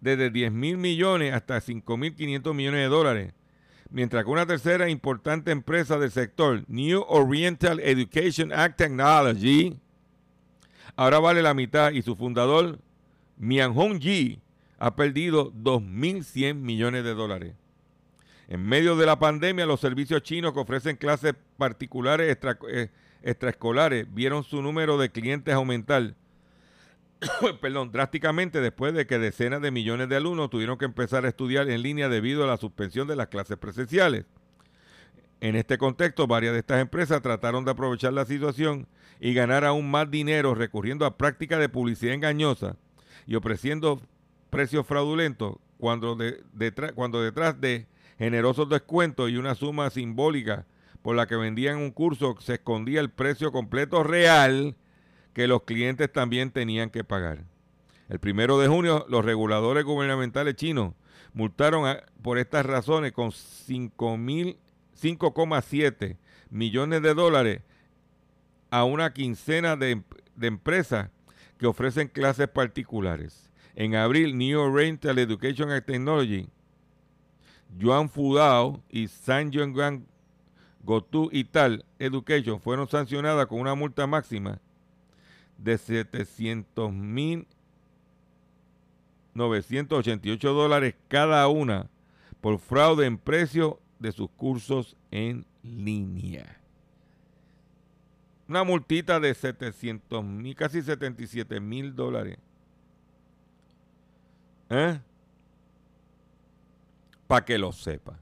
desde 0.00 0.30
10 0.30 0.52
mil 0.52 0.76
millones 0.76 1.32
hasta 1.32 1.60
5.500 1.60 2.54
millones 2.54 2.80
de 2.80 2.88
dólares, 2.88 3.32
mientras 3.90 4.24
que 4.24 4.30
una 4.30 4.46
tercera 4.46 4.88
importante 4.90 5.50
empresa 5.50 5.98
del 5.98 6.10
sector, 6.10 6.64
New 6.68 7.04
Oriental 7.08 7.80
Education 7.80 8.52
Act 8.52 8.76
Technology, 8.76 9.78
ahora 10.96 11.18
vale 11.18 11.42
la 11.42 11.54
mitad 11.54 11.92
y 11.92 12.02
su 12.02 12.16
fundador, 12.16 12.78
Mianhong 13.36 14.00
Ji, 14.00 14.40
ha 14.78 14.96
perdido 14.96 15.52
2.100 15.52 16.54
millones 16.54 17.04
de 17.04 17.14
dólares. 17.14 17.54
En 18.48 18.64
medio 18.64 18.96
de 18.96 19.06
la 19.06 19.18
pandemia, 19.18 19.66
los 19.66 19.80
servicios 19.80 20.22
chinos 20.22 20.52
que 20.52 20.60
ofrecen 20.60 20.96
clases 20.96 21.34
particulares 21.56 22.36
eh, 22.68 22.90
extraescolares 23.22 24.12
vieron 24.12 24.44
su 24.44 24.60
número 24.60 24.98
de 24.98 25.10
clientes 25.10 25.54
aumentar 25.54 26.14
drásticamente 27.92 28.60
después 28.60 28.94
de 28.94 29.06
que 29.06 29.18
decenas 29.18 29.62
de 29.62 29.70
millones 29.70 30.08
de 30.08 30.16
alumnos 30.16 30.50
tuvieron 30.50 30.78
que 30.78 30.84
empezar 30.84 31.24
a 31.24 31.28
estudiar 31.28 31.68
en 31.68 31.82
línea 31.82 32.08
debido 32.08 32.44
a 32.44 32.46
la 32.46 32.56
suspensión 32.56 33.08
de 33.08 33.16
las 33.16 33.28
clases 33.28 33.56
presenciales. 33.56 34.26
En 35.44 35.56
este 35.56 35.76
contexto, 35.76 36.26
varias 36.26 36.54
de 36.54 36.60
estas 36.60 36.80
empresas 36.80 37.20
trataron 37.20 37.66
de 37.66 37.72
aprovechar 37.72 38.14
la 38.14 38.24
situación 38.24 38.88
y 39.20 39.34
ganar 39.34 39.66
aún 39.66 39.90
más 39.90 40.10
dinero 40.10 40.54
recurriendo 40.54 41.04
a 41.04 41.18
prácticas 41.18 41.60
de 41.60 41.68
publicidad 41.68 42.14
engañosa 42.14 42.76
y 43.26 43.34
ofreciendo 43.34 44.00
precios 44.48 44.86
fraudulentos 44.86 45.56
cuando, 45.76 46.16
detrás 46.16 47.60
de 47.60 47.86
generosos 48.16 48.70
descuentos 48.70 49.28
y 49.28 49.36
una 49.36 49.54
suma 49.54 49.90
simbólica 49.90 50.64
por 51.02 51.14
la 51.14 51.26
que 51.26 51.36
vendían 51.36 51.76
un 51.76 51.90
curso 51.90 52.36
se 52.40 52.54
escondía 52.54 53.00
el 53.00 53.10
precio 53.10 53.52
completo 53.52 54.02
real 54.02 54.76
que 55.34 55.46
los 55.46 55.64
clientes 55.64 56.10
también 56.10 56.52
tenían 56.52 56.88
que 56.88 57.04
pagar. 57.04 57.44
El 58.08 58.18
primero 58.18 58.58
de 58.58 58.68
junio, 58.68 59.04
los 59.10 59.22
reguladores 59.22 59.84
gubernamentales 59.84 60.56
chinos 60.56 60.94
multaron 61.34 61.98
por 62.22 62.38
estas 62.38 62.64
razones 62.64 63.12
con 63.12 63.30
5,7 65.04 66.16
millones 66.48 67.02
de 67.02 67.12
dólares 67.12 67.62
a 68.70 68.84
una 68.84 69.12
quincena 69.12 69.76
de, 69.76 70.02
empresas 70.40 71.10
que 71.58 71.66
ofrecen 71.66 72.08
clases 72.08 72.48
particulares. 72.48 73.52
En 73.74 73.94
abril, 73.96 74.38
New 74.38 74.58
Oriental 74.58 75.18
Education 75.18 75.70
and 75.70 75.84
Technology, 75.84 76.48
Yuan 77.76 78.08
Fudao 78.08 78.82
y 78.88 79.08
San 79.08 79.50
Yongguan 79.50 80.06
Gotu 80.82 81.28
y 81.30 81.44
Tal 81.44 81.84
Education 81.98 82.60
fueron 82.60 82.88
sancionadas 82.88 83.46
con 83.46 83.60
una 83.60 83.74
multa 83.74 84.06
máxima 84.06 84.60
de 85.58 85.76
700 85.78 86.92
mil 86.92 87.46
988 89.34 90.52
dólares 90.52 90.94
cada 91.08 91.48
una 91.48 91.90
por 92.40 92.58
fraude 92.58 93.06
en 93.06 93.18
precio 93.18 93.80
de 93.98 94.12
sus 94.12 94.30
cursos 94.30 94.96
en 95.10 95.46
línea 95.62 96.64
una 98.48 98.64
multita 98.64 99.20
de 99.20 99.34
700 99.34 100.24
mil, 100.24 100.54
casi 100.54 100.82
77 100.82 101.60
mil 101.60 101.94
dólares. 101.94 102.38
¿Eh? 104.70 105.00
Para 107.26 107.44
que 107.44 107.58
lo 107.58 107.72
sepa. 107.72 108.18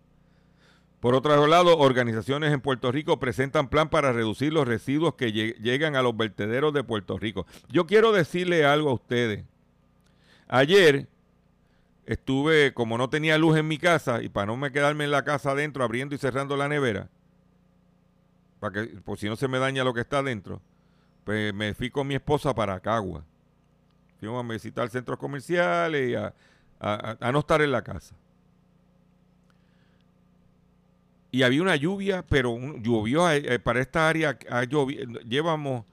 Por 1.00 1.16
otro 1.16 1.48
lado, 1.48 1.76
organizaciones 1.78 2.52
en 2.52 2.60
Puerto 2.60 2.92
Rico 2.92 3.18
presentan 3.18 3.68
plan 3.68 3.88
para 3.88 4.12
reducir 4.12 4.52
los 4.52 4.68
residuos 4.68 5.14
que 5.14 5.32
llegan 5.32 5.96
a 5.96 6.02
los 6.02 6.16
vertederos 6.16 6.72
de 6.72 6.84
Puerto 6.84 7.18
Rico. 7.18 7.44
Yo 7.68 7.86
quiero 7.86 8.12
decirle 8.12 8.64
algo 8.64 8.90
a 8.90 8.94
ustedes. 8.94 9.44
Ayer 10.46 11.08
estuve, 12.12 12.74
como 12.74 12.98
no 12.98 13.10
tenía 13.10 13.38
luz 13.38 13.56
en 13.56 13.68
mi 13.68 13.78
casa 13.78 14.22
y 14.22 14.28
para 14.28 14.46
no 14.46 14.56
me 14.56 14.72
quedarme 14.72 15.04
en 15.04 15.10
la 15.10 15.24
casa 15.24 15.52
adentro 15.52 15.84
abriendo 15.84 16.14
y 16.14 16.18
cerrando 16.18 16.56
la 16.56 16.68
nevera, 16.68 17.08
para 18.60 18.72
que, 18.72 19.00
por 19.00 19.18
si 19.18 19.28
no 19.28 19.36
se 19.36 19.48
me 19.48 19.58
daña 19.58 19.84
lo 19.84 19.94
que 19.94 20.00
está 20.00 20.18
adentro, 20.18 20.60
pues 21.24 21.52
me 21.54 21.74
fui 21.74 21.90
con 21.90 22.06
mi 22.06 22.14
esposa 22.14 22.54
para 22.54 22.78
Cagua. 22.80 23.24
Fuimos 24.20 24.44
a 24.44 24.48
visitar 24.48 24.88
centros 24.88 25.18
comerciales 25.18 26.10
y 26.10 26.14
a, 26.14 26.34
no 27.32 27.38
estar 27.40 27.60
en 27.62 27.72
la 27.72 27.82
casa. 27.82 28.14
Y 31.30 31.42
había 31.42 31.62
una 31.62 31.76
lluvia, 31.76 32.24
pero 32.28 32.56
llovió 32.78 33.30
eh, 33.30 33.58
para 33.58 33.80
esta 33.80 34.08
área, 34.08 34.38
llevamos 35.26 35.84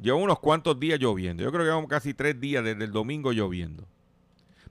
Lleva 0.00 0.18
unos 0.18 0.38
cuantos 0.40 0.78
días 0.78 0.98
lloviendo. 0.98 1.42
Yo 1.42 1.50
creo 1.50 1.62
que 1.62 1.68
llevamos 1.68 1.88
casi 1.88 2.12
tres 2.12 2.38
días 2.38 2.62
desde 2.62 2.84
el 2.84 2.92
domingo 2.92 3.32
lloviendo. 3.32 3.86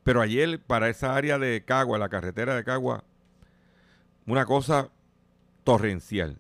Pero 0.06 0.22
ayer, 0.22 0.62
para 0.62 0.88
esa 0.88 1.16
área 1.16 1.40
de 1.40 1.66
Cagua, 1.66 1.98
la 1.98 2.10
carretera 2.10 2.56
de 2.56 2.64
Cagua, 2.64 3.04
una 4.28 4.46
cosa 4.46 4.90
torrencial. 5.64 6.38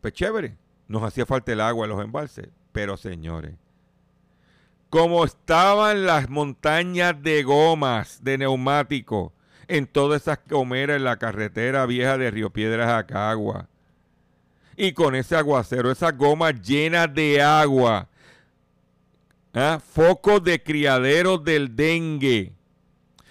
Pues 0.00 0.12
chévere, 0.12 0.56
nos 0.88 1.04
hacía 1.04 1.26
falta 1.26 1.52
el 1.52 1.60
agua 1.60 1.86
en 1.86 1.90
los 1.90 2.04
embalses. 2.04 2.48
Pero 2.72 2.96
señores, 2.96 3.54
como 4.90 5.24
estaban 5.24 6.06
las 6.06 6.28
montañas 6.28 7.22
de 7.22 7.44
gomas, 7.44 8.24
de 8.24 8.38
neumáticos, 8.38 9.30
en 9.68 9.86
todas 9.86 10.22
esas 10.22 10.38
comeras 10.38 10.96
en 10.96 11.04
la 11.04 11.18
carretera 11.18 11.86
vieja 11.86 12.18
de 12.18 12.32
Río 12.32 12.50
Piedras 12.50 12.90
a 12.90 13.06
Cagua. 13.06 13.68
Y 14.76 14.92
con 14.92 15.14
ese 15.14 15.36
aguacero, 15.36 15.92
esas 15.92 16.16
gomas 16.16 16.60
llenas 16.60 17.14
de 17.14 17.40
agua, 17.40 18.08
¿ah? 19.56 19.80
focos 19.84 20.44
de 20.44 20.62
criaderos 20.62 21.42
del 21.42 21.74
dengue. 21.74 22.52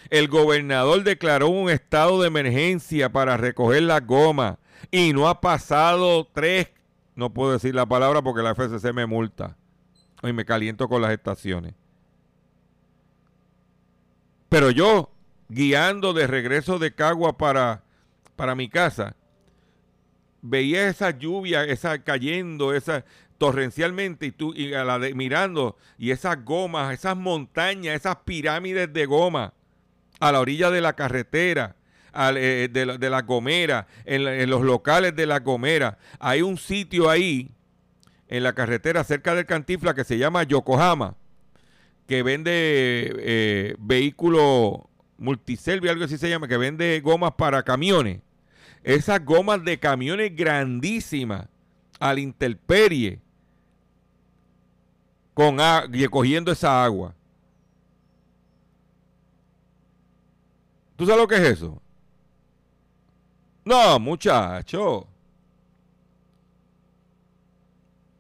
El 0.10 0.28
gobernador 0.28 1.04
declaró 1.04 1.48
un 1.50 1.70
estado 1.70 2.22
de 2.22 2.28
emergencia 2.28 3.12
para 3.12 3.38
recoger 3.38 3.84
las 3.84 4.06
gomas 4.06 4.58
y 4.92 5.14
no 5.14 5.30
ha 5.30 5.42
pasado 5.42 6.28
tres, 6.32 6.70
no 7.16 7.34
puedo 7.34 7.54
decir 7.54 7.74
la 7.74 7.86
palabra 7.86 8.22
porque 8.22 8.44
la 8.44 8.54
FCC 8.54 8.94
me 8.94 9.06
multa. 9.06 9.56
Y 10.24 10.34
me 10.34 10.46
caliento 10.46 10.88
con 10.90 11.02
las 11.02 11.12
estaciones. 11.12 11.76
Pero 14.50 14.72
yo, 14.72 15.12
guiando 15.50 16.14
de 16.14 16.26
regreso 16.26 16.80
de 16.80 16.94
Cagua 16.94 17.38
para, 17.38 17.84
para 18.36 18.56
mi 18.56 18.70
casa, 18.70 19.16
veía 20.42 20.88
esa 20.88 21.12
lluvia, 21.12 21.64
esa 21.64 22.00
cayendo, 22.04 22.74
esa 22.74 23.06
torrencialmente 23.38 24.28
y 24.28 24.32
tú 24.32 24.54
y 24.54 24.74
a 24.74 24.84
la 24.84 25.00
de, 25.00 25.14
mirando 25.14 25.78
y 25.98 26.12
esas 26.12 26.44
gomas, 26.44 26.94
esas 26.94 27.18
montañas, 27.18 27.96
esas 27.96 28.18
pirámides 28.18 28.92
de 28.92 29.06
goma 29.06 29.54
a 30.20 30.32
la 30.32 30.40
orilla 30.40 30.72
de 30.72 30.82
la 30.82 30.94
carretera, 30.94 31.76
eh, 32.14 32.70
de, 32.72 32.86
la, 32.86 32.98
de, 32.98 33.10
la, 33.10 33.22
Gomera, 33.24 33.88
en, 34.06 34.50
los 34.50 34.62
locales 34.62 35.16
de 35.16 35.26
la 35.26 35.40
Gomera. 35.40 35.98
Hay 36.20 36.42
un 36.42 36.58
sitio 36.58 37.10
ahí 37.10 37.52
en 38.28 38.44
la 38.44 38.54
carretera 38.54 39.04
cerca 39.04 39.36
del 39.36 39.46
Cantifla 39.46 39.94
que 39.94 40.06
se 40.06 40.18
llama 40.18 40.44
Yokohama, 40.44 41.16
que 42.08 42.24
vende 42.24 43.14
eh, 43.20 43.76
vehículos 43.80 44.80
multiservio, 45.18 45.92
algo 45.92 46.06
así 46.06 46.18
se 46.18 46.30
llama, 46.30 46.48
que 46.48 46.58
vende 46.58 47.00
gomas 47.02 47.34
para 47.34 47.64
camiones. 47.64 48.22
Esas 48.84 49.24
gomas 49.26 49.64
de 49.64 49.80
camiones 49.80 50.36
grandísimas 50.36 51.48
al 52.00 52.20
interperie 52.20 53.20
con 55.36 55.58
y 55.94 56.08
cogiendo 56.08 56.52
esa 56.52 56.84
agua. 56.84 57.14
¿Tú 60.96 61.06
sabes 61.06 61.22
lo 61.22 61.28
que 61.28 61.36
es 61.36 61.42
eso? 61.42 61.80
No, 63.66 64.00
muchacho. 64.00 65.06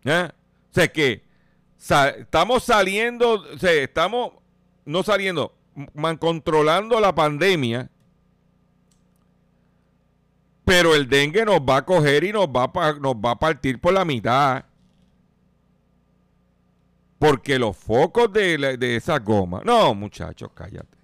¿Eh? 0.03 0.29
O 0.71 0.73
sea, 0.73 0.87
que 0.89 1.23
estamos 1.77 2.63
saliendo, 2.63 3.35
o 3.35 3.65
estamos 3.65 4.33
no 4.83 5.01
saliendo, 5.01 5.55
man, 5.93 6.17
controlando 6.17 6.99
la 6.99 7.15
pandemia, 7.15 7.89
pero 10.65 10.95
el 10.95 11.07
dengue 11.07 11.45
nos 11.45 11.61
va 11.61 11.77
a 11.77 11.85
coger 11.85 12.25
y 12.25 12.33
nos 12.33 12.47
va 12.47 12.69
a, 12.73 12.93
nos 12.93 13.15
va 13.15 13.31
a 13.31 13.39
partir 13.39 13.79
por 13.79 13.93
la 13.93 14.03
mitad. 14.03 14.65
Porque 17.19 17.57
los 17.57 17.75
focos 17.77 18.31
de, 18.31 18.77
de 18.77 18.95
esa 18.95 19.19
goma. 19.19 19.61
No, 19.63 19.93
muchachos, 19.95 20.49
cállate. 20.53 20.97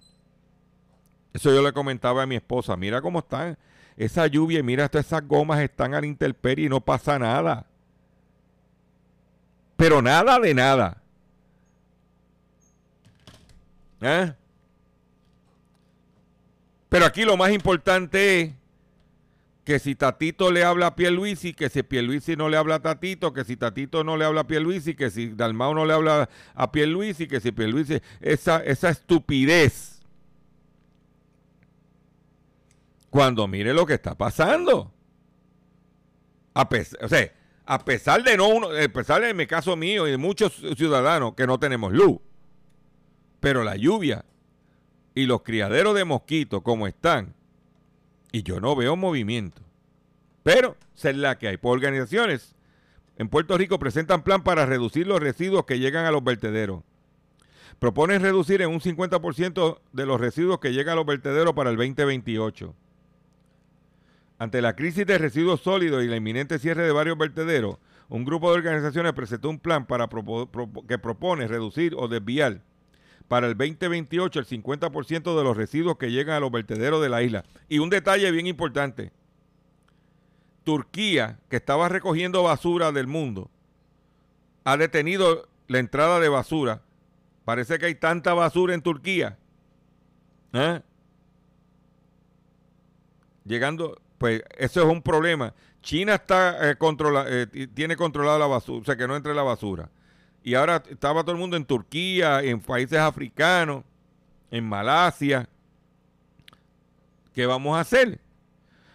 Eso 1.32 1.50
yo 1.52 1.62
le 1.62 1.72
comentaba 1.72 2.22
a 2.22 2.26
mi 2.26 2.36
esposa. 2.36 2.76
Mira 2.76 3.00
cómo 3.00 3.20
están 3.20 3.56
esa 3.96 4.26
lluvia 4.26 4.60
y 4.60 4.62
mira, 4.62 4.88
todas 4.88 5.06
esas 5.06 5.26
gomas 5.26 5.60
están 5.60 5.94
a 5.94 6.00
la 6.00 6.06
intemperie 6.06 6.66
y 6.66 6.68
no 6.68 6.80
pasa 6.80 7.18
nada. 7.18 7.66
Pero 9.76 10.02
nada 10.02 10.38
de 10.38 10.54
nada. 10.54 11.02
¿Eh? 14.00 14.32
Pero 16.88 17.06
aquí 17.06 17.24
lo 17.24 17.36
más 17.36 17.50
importante 17.52 18.40
es 18.40 18.52
que 19.64 19.78
si 19.78 19.94
Tatito 19.94 20.50
le 20.50 20.64
habla 20.64 20.88
a 20.88 20.96
Pierluisi, 20.96 21.54
que 21.54 21.68
si 21.68 21.82
Pierluisi 21.82 22.34
no 22.34 22.48
le 22.48 22.56
habla 22.56 22.76
a 22.76 22.82
Tatito, 22.82 23.32
que 23.32 23.44
si 23.44 23.56
Tatito 23.56 24.02
no 24.02 24.16
le 24.16 24.24
habla 24.24 24.42
a 24.42 24.46
Pierluisi, 24.46 24.94
que 24.94 25.10
si 25.10 25.28
Dalmao 25.28 25.74
no 25.74 25.84
le 25.86 25.92
habla 25.92 26.28
a 26.54 26.72
Pierluisi, 26.72 27.28
que 27.28 27.40
si 27.40 27.52
Pierluisi... 27.52 28.00
Esa, 28.20 28.62
esa 28.64 28.88
estupidez. 28.90 30.00
Cuando 33.08 33.46
mire 33.46 33.72
lo 33.72 33.86
que 33.86 33.94
está 33.94 34.16
pasando. 34.16 34.92
A 36.54 36.68
pesar, 36.68 37.04
o 37.04 37.08
sea, 37.08 37.32
a 37.64 37.84
pesar 37.84 38.24
de 38.24 38.36
no 38.36 38.48
uno, 38.48 38.68
a 38.68 38.88
pesar 38.88 39.22
de 39.22 39.32
mi 39.32 39.46
caso 39.46 39.76
mío 39.76 40.08
y 40.08 40.10
de 40.10 40.18
muchos 40.18 40.60
ciudadanos 40.76 41.34
que 41.34 41.46
no 41.46 41.60
tenemos 41.60 41.92
luz. 41.92 42.18
Pero 43.38 43.62
la 43.62 43.76
lluvia 43.76 44.24
y 45.14 45.26
los 45.26 45.42
criaderos 45.42 45.94
de 45.94 46.04
mosquitos 46.04 46.62
como 46.62 46.86
están, 46.86 47.34
y 48.32 48.42
yo 48.42 48.60
no 48.60 48.74
veo 48.74 48.96
movimiento. 48.96 49.62
Pero 50.42 50.76
es 50.96 51.16
la 51.16 51.38
que 51.38 51.48
hay. 51.48 51.56
Por 51.58 51.76
organizaciones 51.76 52.56
en 53.16 53.28
Puerto 53.28 53.56
Rico 53.56 53.78
presentan 53.78 54.24
plan 54.24 54.42
para 54.42 54.66
reducir 54.66 55.06
los 55.06 55.20
residuos 55.20 55.64
que 55.66 55.78
llegan 55.78 56.06
a 56.06 56.10
los 56.10 56.24
vertederos. 56.24 56.82
Proponen 57.78 58.22
reducir 58.22 58.62
en 58.62 58.70
un 58.70 58.80
50% 58.80 59.80
de 59.92 60.06
los 60.06 60.20
residuos 60.20 60.60
que 60.60 60.72
llegan 60.72 60.94
a 60.94 60.96
los 60.96 61.06
vertederos 61.06 61.52
para 61.52 61.70
el 61.70 61.76
2028. 61.76 62.74
Ante 64.38 64.62
la 64.62 64.74
crisis 64.74 65.06
de 65.06 65.18
residuos 65.18 65.60
sólidos 65.60 66.02
y 66.02 66.08
la 66.08 66.16
inminente 66.16 66.58
cierre 66.58 66.84
de 66.84 66.92
varios 66.92 67.18
vertederos, 67.18 67.78
un 68.08 68.24
grupo 68.24 68.50
de 68.50 68.58
organizaciones 68.58 69.12
presentó 69.12 69.50
un 69.50 69.58
plan 69.58 69.86
para 69.86 70.08
que 70.88 70.98
propone 70.98 71.46
reducir 71.46 71.94
o 71.96 72.08
desviar 72.08 72.62
para 73.32 73.46
el 73.46 73.56
2028 73.56 74.40
el 74.40 74.46
50% 74.46 75.34
de 75.34 75.42
los 75.42 75.56
residuos 75.56 75.96
que 75.96 76.10
llegan 76.10 76.36
a 76.36 76.40
los 76.40 76.52
vertederos 76.52 77.00
de 77.00 77.08
la 77.08 77.22
isla. 77.22 77.46
Y 77.66 77.78
un 77.78 77.88
detalle 77.88 78.30
bien 78.30 78.46
importante. 78.46 79.10
Turquía, 80.64 81.38
que 81.48 81.56
estaba 81.56 81.88
recogiendo 81.88 82.42
basura 82.42 82.92
del 82.92 83.06
mundo, 83.06 83.50
ha 84.64 84.76
detenido 84.76 85.48
la 85.66 85.78
entrada 85.78 86.20
de 86.20 86.28
basura. 86.28 86.82
Parece 87.46 87.78
que 87.78 87.86
hay 87.86 87.94
tanta 87.94 88.34
basura 88.34 88.74
en 88.74 88.82
Turquía. 88.82 89.38
¿eh? 90.52 90.82
Llegando, 93.46 93.98
pues 94.18 94.42
eso 94.58 94.82
es 94.82 94.86
un 94.86 95.00
problema. 95.00 95.54
China 95.80 96.16
está 96.16 96.70
eh, 96.70 96.76
eh, 96.78 97.66
tiene 97.72 97.96
controlada 97.96 98.38
la 98.38 98.46
basura, 98.46 98.82
o 98.82 98.84
sea 98.84 98.96
que 98.96 99.08
no 99.08 99.16
entre 99.16 99.32
la 99.32 99.42
basura. 99.42 99.88
Y 100.42 100.54
ahora 100.54 100.82
estaba 100.88 101.22
todo 101.22 101.32
el 101.32 101.38
mundo 101.38 101.56
en 101.56 101.64
Turquía, 101.64 102.42
en 102.42 102.60
países 102.60 102.98
africanos, 102.98 103.84
en 104.50 104.68
Malasia. 104.68 105.48
¿Qué 107.34 107.46
vamos 107.46 107.76
a 107.76 107.80
hacer? 107.80 108.20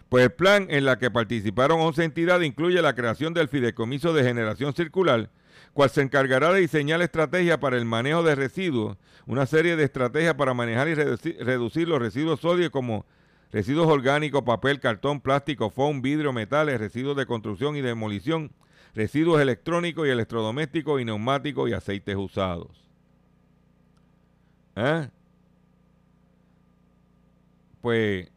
Pues 0.10 0.24
el 0.24 0.32
plan 0.32 0.68
en 0.70 0.86
la 0.86 0.98
que 0.98 1.12
participaron 1.12 1.82
11 1.82 2.04
entidades 2.04 2.48
incluye 2.48 2.82
la 2.82 2.96
creación 2.96 3.34
del 3.34 3.50
Fideicomiso 3.50 4.14
de 4.14 4.24
Generación 4.24 4.74
Circular, 4.74 5.30
cual 5.74 5.90
se 5.90 6.02
encargará 6.02 6.54
de 6.54 6.62
diseñar 6.62 7.02
estrategias 7.02 7.58
para 7.58 7.78
el 7.78 7.86
manejo 7.86 8.24
de 8.24 8.36
residuos, 8.36 8.98
una 9.26 9.46
serie 9.46 9.76
de 9.76 9.84
estrategias 9.84 10.36
para 10.36 10.54
manejar 10.54 10.88
y 10.88 10.94
reducir, 10.96 11.88
los 11.88 12.00
residuos 12.00 12.40
sólidos 12.40 12.72
como 12.72 13.06
residuos 13.52 13.88
orgánicos, 13.88 14.44
papel, 14.44 14.80
cartón, 14.80 15.20
plástico, 15.20 15.70
foam, 15.70 16.02
vidrio, 16.02 16.32
metales, 16.32 16.80
residuos 16.80 17.18
de 17.18 17.26
construcción 17.26 17.76
y 17.76 17.82
demolición, 17.82 18.52
residuos 18.96 19.42
electrónicos 19.42 20.08
y 20.08 20.12
electrodomésticos 20.12 21.02
y 21.02 21.06
neumáticos 21.06 21.70
y 21.70 21.74
aceites 21.74 22.16
usados. 22.16 22.88
¿Eh? 24.76 25.10
Pues 27.82 28.32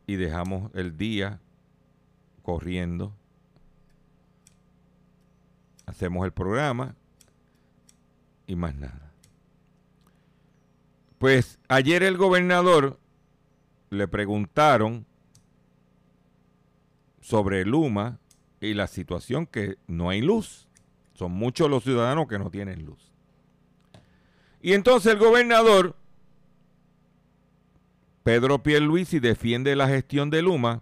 y 0.08 0.16
dejamos 0.16 0.72
el 0.74 0.98
día 0.98 1.40
corriendo. 2.42 3.16
Hacemos 5.86 6.26
el 6.26 6.32
programa 6.34 6.96
y 8.48 8.56
más 8.56 8.74
nada. 8.74 9.13
Pues 11.24 11.58
ayer 11.70 12.04
el 12.04 12.18
gobernador 12.18 13.00
le 13.90 14.10
preguntaron 14.10 15.06
sobre 17.22 17.64
Luma 17.64 18.20
y 18.60 18.74
la 18.74 18.88
situación 18.88 19.48
que 19.48 19.78
no 19.88 20.10
hay 20.10 20.20
luz. 20.20 20.68
Son 21.14 21.32
muchos 21.32 21.70
los 21.70 21.86
ciudadanos 21.86 22.28
que 22.28 22.40
no 22.40 22.52
tienen 22.52 22.84
luz. 22.84 23.14
Y 24.62 24.74
entonces 24.74 25.14
el 25.14 25.18
gobernador, 25.18 25.96
Pedro 28.24 28.62
Pierluisi, 28.62 29.22
defiende 29.22 29.78
la 29.78 29.88
gestión 29.88 30.30
de 30.30 30.42
Luma 30.42 30.82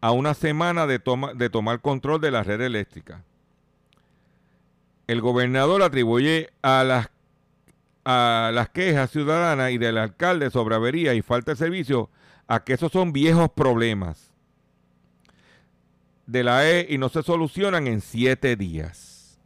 a 0.00 0.12
una 0.12 0.34
semana 0.34 0.86
de, 0.86 1.00
tomar 1.00 1.80
control 1.80 2.20
de 2.20 2.30
la 2.30 2.44
red 2.44 2.60
eléctrica. 2.60 3.24
El 5.08 5.20
gobernador 5.20 5.82
atribuye 5.82 6.52
a 6.62 6.84
las, 6.84 7.08
a 8.04 8.50
las 8.52 8.68
quejas 8.70 9.10
ciudadanas 9.10 9.70
y 9.70 9.78
del 9.78 9.98
alcalde 9.98 10.50
sobre 10.50 10.74
avería 10.74 11.14
y 11.14 11.22
falta 11.22 11.52
de 11.52 11.56
servicio 11.56 12.10
a 12.46 12.64
que 12.64 12.74
esos 12.74 12.92
son 12.92 13.12
viejos 13.12 13.50
problemas 13.50 14.32
de 16.26 16.44
la 16.44 16.68
E 16.68 16.86
y 16.88 16.98
no 16.98 17.08
se 17.08 17.22
solucionan 17.22 17.86
en 17.86 18.00
siete 18.00 18.56
días. 18.56 19.38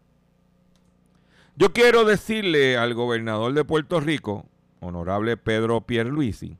Yo 1.56 1.72
quiero 1.72 2.04
decirle 2.04 2.76
al 2.76 2.94
gobernador 2.94 3.52
de 3.54 3.64
Puerto 3.64 3.98
Rico, 4.00 4.46
honorable 4.80 5.36
Pedro 5.36 5.80
Pierluisi, 5.80 6.58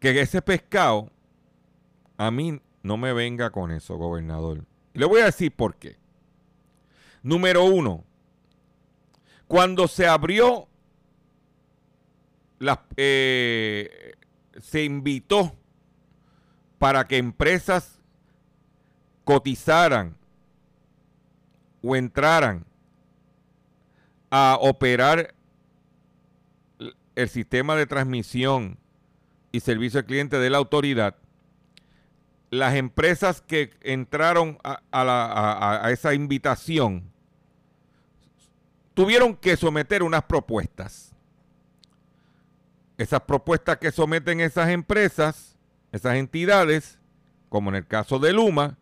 que 0.00 0.20
ese 0.20 0.40
pescado 0.40 1.10
a 2.16 2.30
mí 2.30 2.60
no 2.82 2.96
me 2.96 3.12
venga 3.12 3.50
con 3.50 3.70
eso, 3.70 3.96
gobernador. 3.96 4.64
le 4.94 5.06
voy 5.06 5.20
a 5.20 5.26
decir 5.26 5.52
por 5.52 5.76
qué. 5.76 5.96
Número 7.22 7.64
uno, 7.64 8.04
cuando 9.48 9.88
se 9.88 10.06
abrió, 10.06 10.68
eh, 12.96 14.12
se 14.60 14.84
invitó 14.84 15.54
para 16.78 17.06
que 17.06 17.16
empresas 17.16 17.98
cotizaran 19.24 20.16
o 21.82 21.96
entraran 21.96 22.64
a 24.30 24.58
operar 24.60 25.34
el 27.14 27.28
sistema 27.28 27.74
de 27.74 27.86
transmisión 27.86 28.78
y 29.50 29.60
servicio 29.60 30.00
al 30.00 30.06
cliente 30.06 30.38
de 30.38 30.50
la 30.50 30.58
autoridad, 30.58 31.16
las 32.50 32.74
empresas 32.74 33.40
que 33.40 33.70
entraron 33.80 34.58
a, 34.62 35.90
esa 35.90 36.14
invitación 36.14 37.12
tuvieron 38.98 39.36
que 39.36 39.56
someter 39.56 40.02
unas 40.02 40.24
propuestas. 40.24 41.14
Esas 42.96 43.20
propuestas 43.20 43.76
que 43.76 43.92
someten 43.92 44.40
esas 44.40 44.70
empresas, 44.70 45.56
esas 45.92 46.16
entidades, 46.16 46.98
como 47.48 47.70
en 47.70 47.76
el 47.76 47.86
caso 47.86 48.18
de 48.18 48.32
Luma, 48.32 48.76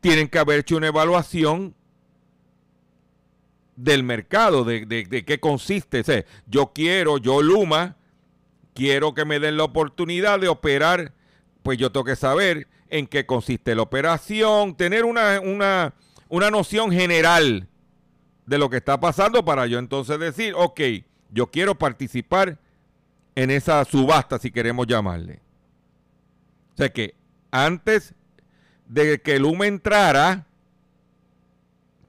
tienen 0.00 0.28
que 0.28 0.38
haber 0.38 0.60
hecho 0.60 0.78
una 0.78 0.86
evaluación 0.86 1.74
del 3.76 4.04
mercado, 4.04 4.64
de, 4.64 4.86
de, 4.86 5.24
qué 5.26 5.38
consiste. 5.38 6.24
yo 6.46 6.72
quiero, 6.74 7.18
yo 7.18 7.42
Luma, 7.42 7.98
quiero 8.72 9.12
que 9.12 9.26
me 9.26 9.38
den 9.38 9.58
la 9.58 9.64
oportunidad 9.64 10.40
de 10.40 10.48
operar, 10.48 11.12
pues 11.62 11.76
yo 11.76 11.92
tengo 11.92 12.04
que 12.04 12.16
saber 12.16 12.68
en 12.88 13.06
qué 13.06 13.26
consiste 13.26 13.74
la 13.74 13.82
operación, 13.82 14.78
tener 14.78 15.04
una, 15.04 15.40
una, 15.40 15.92
una 16.30 16.50
noción 16.50 16.90
general 16.90 17.68
de 18.46 18.58
lo 18.58 18.70
que 18.70 18.76
está 18.76 18.98
pasando 18.98 19.44
para 19.44 19.66
yo 19.66 19.78
entonces 19.78 20.18
decir, 20.18 20.54
ok, 20.56 20.80
yo 21.30 21.50
quiero 21.50 21.76
participar 21.76 22.58
en 23.34 23.50
esa 23.50 23.84
subasta, 23.84 24.38
si 24.38 24.50
queremos 24.50 24.86
llamarle. 24.86 25.40
O 26.74 26.76
sea 26.76 26.88
que 26.90 27.14
antes 27.50 28.14
de 28.86 29.20
que 29.20 29.38
Luma 29.38 29.66
entrara, 29.66 30.46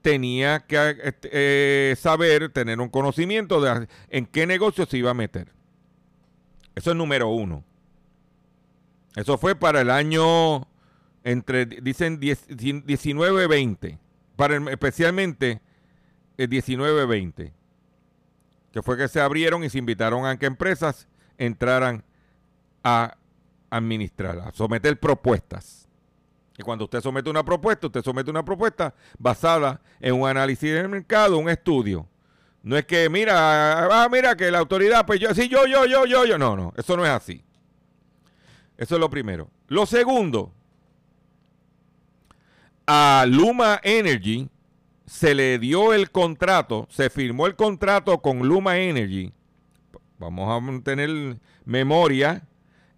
tenía 0.00 0.60
que 0.60 0.96
este, 1.02 1.28
eh, 1.32 1.96
saber, 1.96 2.50
tener 2.50 2.80
un 2.80 2.88
conocimiento 2.88 3.60
de 3.60 3.88
en 4.08 4.26
qué 4.26 4.46
negocio 4.46 4.86
se 4.86 4.96
iba 4.98 5.10
a 5.10 5.14
meter. 5.14 5.52
Eso 6.74 6.90
es 6.92 6.96
número 6.96 7.28
uno. 7.28 7.64
Eso 9.16 9.36
fue 9.36 9.56
para 9.56 9.80
el 9.80 9.90
año 9.90 10.68
entre, 11.24 11.66
dicen 11.66 12.20
19-20, 12.20 13.98
para 14.36 14.70
especialmente 14.70 15.50
el 15.50 15.60
19-20, 16.46 17.52
que 18.70 18.82
fue 18.82 18.96
que 18.96 19.08
se 19.08 19.20
abrieron 19.20 19.64
y 19.64 19.70
se 19.70 19.78
invitaron 19.78 20.26
a 20.26 20.38
que 20.38 20.46
empresas 20.46 21.08
entraran 21.38 22.04
a 22.84 23.16
administrar, 23.70 24.38
a 24.38 24.52
someter 24.52 24.98
propuestas. 24.98 25.88
Y 26.58 26.62
cuando 26.62 26.84
usted 26.84 27.00
somete 27.00 27.30
una 27.30 27.44
propuesta, 27.44 27.86
usted 27.86 28.02
somete 28.02 28.30
una 28.30 28.44
propuesta 28.44 28.94
basada 29.18 29.80
en 30.00 30.14
un 30.14 30.28
análisis 30.28 30.72
del 30.72 30.88
mercado, 30.88 31.38
un 31.38 31.48
estudio. 31.48 32.08
No 32.62 32.76
es 32.76 32.84
que, 32.84 33.08
mira, 33.08 34.02
ah, 34.02 34.08
mira 34.10 34.36
que 34.36 34.50
la 34.50 34.58
autoridad, 34.58 35.06
pues 35.06 35.20
yo, 35.20 35.32
sí, 35.34 35.48
yo, 35.48 35.66
yo, 35.66 35.86
yo, 35.86 36.04
yo, 36.04 36.26
yo. 36.26 36.36
No, 36.36 36.56
no, 36.56 36.72
eso 36.76 36.96
no 36.96 37.04
es 37.04 37.12
así. 37.12 37.44
Eso 38.76 38.96
es 38.96 39.00
lo 39.00 39.08
primero. 39.08 39.48
Lo 39.68 39.86
segundo, 39.86 40.52
a 42.86 43.24
Luma 43.28 43.80
Energy 43.82 44.48
se 45.08 45.34
le 45.34 45.58
dio 45.58 45.94
el 45.94 46.10
contrato, 46.10 46.86
se 46.90 47.08
firmó 47.08 47.46
el 47.46 47.56
contrato 47.56 48.20
con 48.20 48.46
Luma 48.46 48.78
Energy. 48.78 49.32
Vamos 50.18 50.48
a 50.50 50.82
tener 50.82 51.38
memoria. 51.64 52.46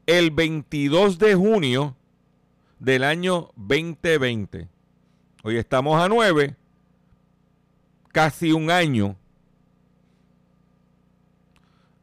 El 0.07 0.33
22 0.33 1.19
de 1.19 1.37
junio 1.37 1.97
del 2.81 3.05
año 3.05 3.51
2020. 3.55 4.67
Hoy 5.45 5.57
estamos 5.57 6.03
a 6.03 6.09
9, 6.09 6.57
casi 8.09 8.51
un 8.51 8.73
año. 8.73 9.17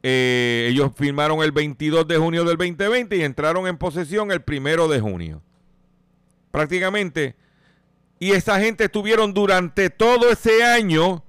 Eh, 0.03 0.67
ellos 0.71 0.91
firmaron 0.95 1.43
el 1.43 1.51
22 1.51 2.07
de 2.07 2.17
junio 2.17 2.45
del 2.45 2.55
2020 2.55 3.17
y 3.17 3.23
entraron 3.23 3.67
en 3.67 3.77
posesión 3.77 4.31
el 4.31 4.41
primero 4.41 4.87
de 4.87 5.01
junio. 5.01 5.41
Prácticamente. 6.51 7.35
Y 8.19 8.31
esa 8.31 8.59
gente 8.59 8.85
estuvieron 8.85 9.33
durante 9.33 9.89
todo 9.89 10.29
ese 10.29 10.63
año, 10.63 11.23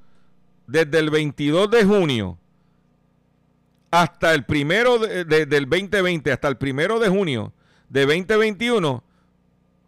desde 0.66 0.98
el 0.98 1.11
22 1.11 1.70
de 1.70 1.85
junio 1.85 2.38
hasta 3.90 4.35
el 4.35 4.44
primero 4.44 4.98
del 4.98 5.48
2020, 5.68 6.31
hasta 6.33 6.48
el 6.48 6.57
primero 6.57 6.98
de 6.98 7.09
junio 7.09 7.53
de 7.88 8.05
2021, 8.05 9.03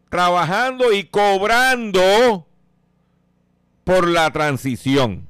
trabajando 0.08 0.92
y 0.92 1.04
cobrando 1.04 2.46
por 3.84 4.08
la 4.08 4.30
transición. 4.30 5.28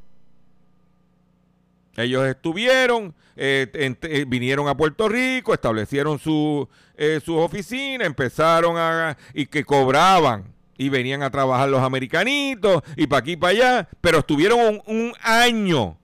Ellos 1.96 2.26
estuvieron 2.26 3.14
eh, 3.42 3.68
eh, 3.72 4.24
vinieron 4.28 4.68
a 4.68 4.76
Puerto 4.76 5.08
Rico, 5.08 5.54
establecieron 5.54 6.18
su, 6.18 6.68
eh, 6.94 7.20
sus 7.24 7.36
oficinas, 7.36 8.06
empezaron 8.06 8.76
a... 8.76 9.16
y 9.32 9.46
que 9.46 9.64
cobraban 9.64 10.52
y 10.80 10.88
venían 10.88 11.22
a 11.22 11.30
trabajar 11.30 11.68
los 11.68 11.82
americanitos 11.82 12.82
y 12.96 13.06
para 13.06 13.20
aquí 13.20 13.32
y 13.32 13.36
para 13.36 13.50
allá, 13.50 13.88
pero 14.00 14.20
estuvieron 14.20 14.58
un, 14.58 14.82
un 14.86 15.12
año. 15.20 15.98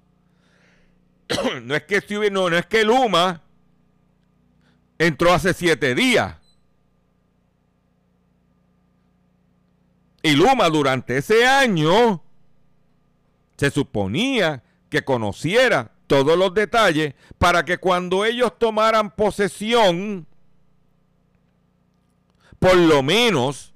no 1.63 1.75
es 1.75 1.85
que 1.85 2.07
estuvi- 2.07 2.31
no, 2.31 2.51
no 2.51 2.59
es 2.59 2.67
que 2.67 2.85
Luma 2.85 3.41
entró 4.99 5.33
hace 5.33 5.55
siete 5.55 5.95
días. 5.95 6.37
Y 10.23 10.33
Luma 10.33 10.69
durante 10.69 11.17
ese 11.17 11.47
año 11.47 12.23
se 13.57 13.71
suponía 13.71 14.63
que 14.91 15.07
conociera 15.07 15.93
todos 16.07 16.37
los 16.37 16.53
detalles 16.53 17.15
para 17.39 17.65
que 17.65 17.79
cuando 17.79 18.27
ellos 18.27 18.59
tomaran 18.59 19.11
posesión, 19.11 20.27
por 22.59 22.77
lo 22.77 23.03
menos, 23.03 23.73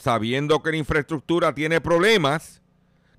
sabiendo 0.00 0.62
que 0.62 0.72
la 0.72 0.76
infraestructura 0.78 1.54
tiene 1.54 1.80
problemas, 1.80 2.60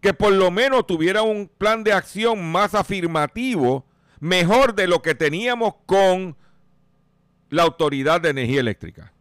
que 0.01 0.13
por 0.13 0.33
lo 0.33 0.51
menos 0.51 0.87
tuviera 0.87 1.21
un 1.21 1.47
plan 1.47 1.83
de 1.83 1.93
acción 1.93 2.51
más 2.51 2.75
afirmativo, 2.75 3.85
mejor 4.19 4.75
de 4.75 4.87
lo 4.87 5.01
que 5.01 5.15
teníamos 5.15 5.75
con 5.85 6.35
la 7.49 7.63
Autoridad 7.63 8.21
de 8.21 8.29
Energía 8.29 8.61
Eléctrica, 8.61 9.13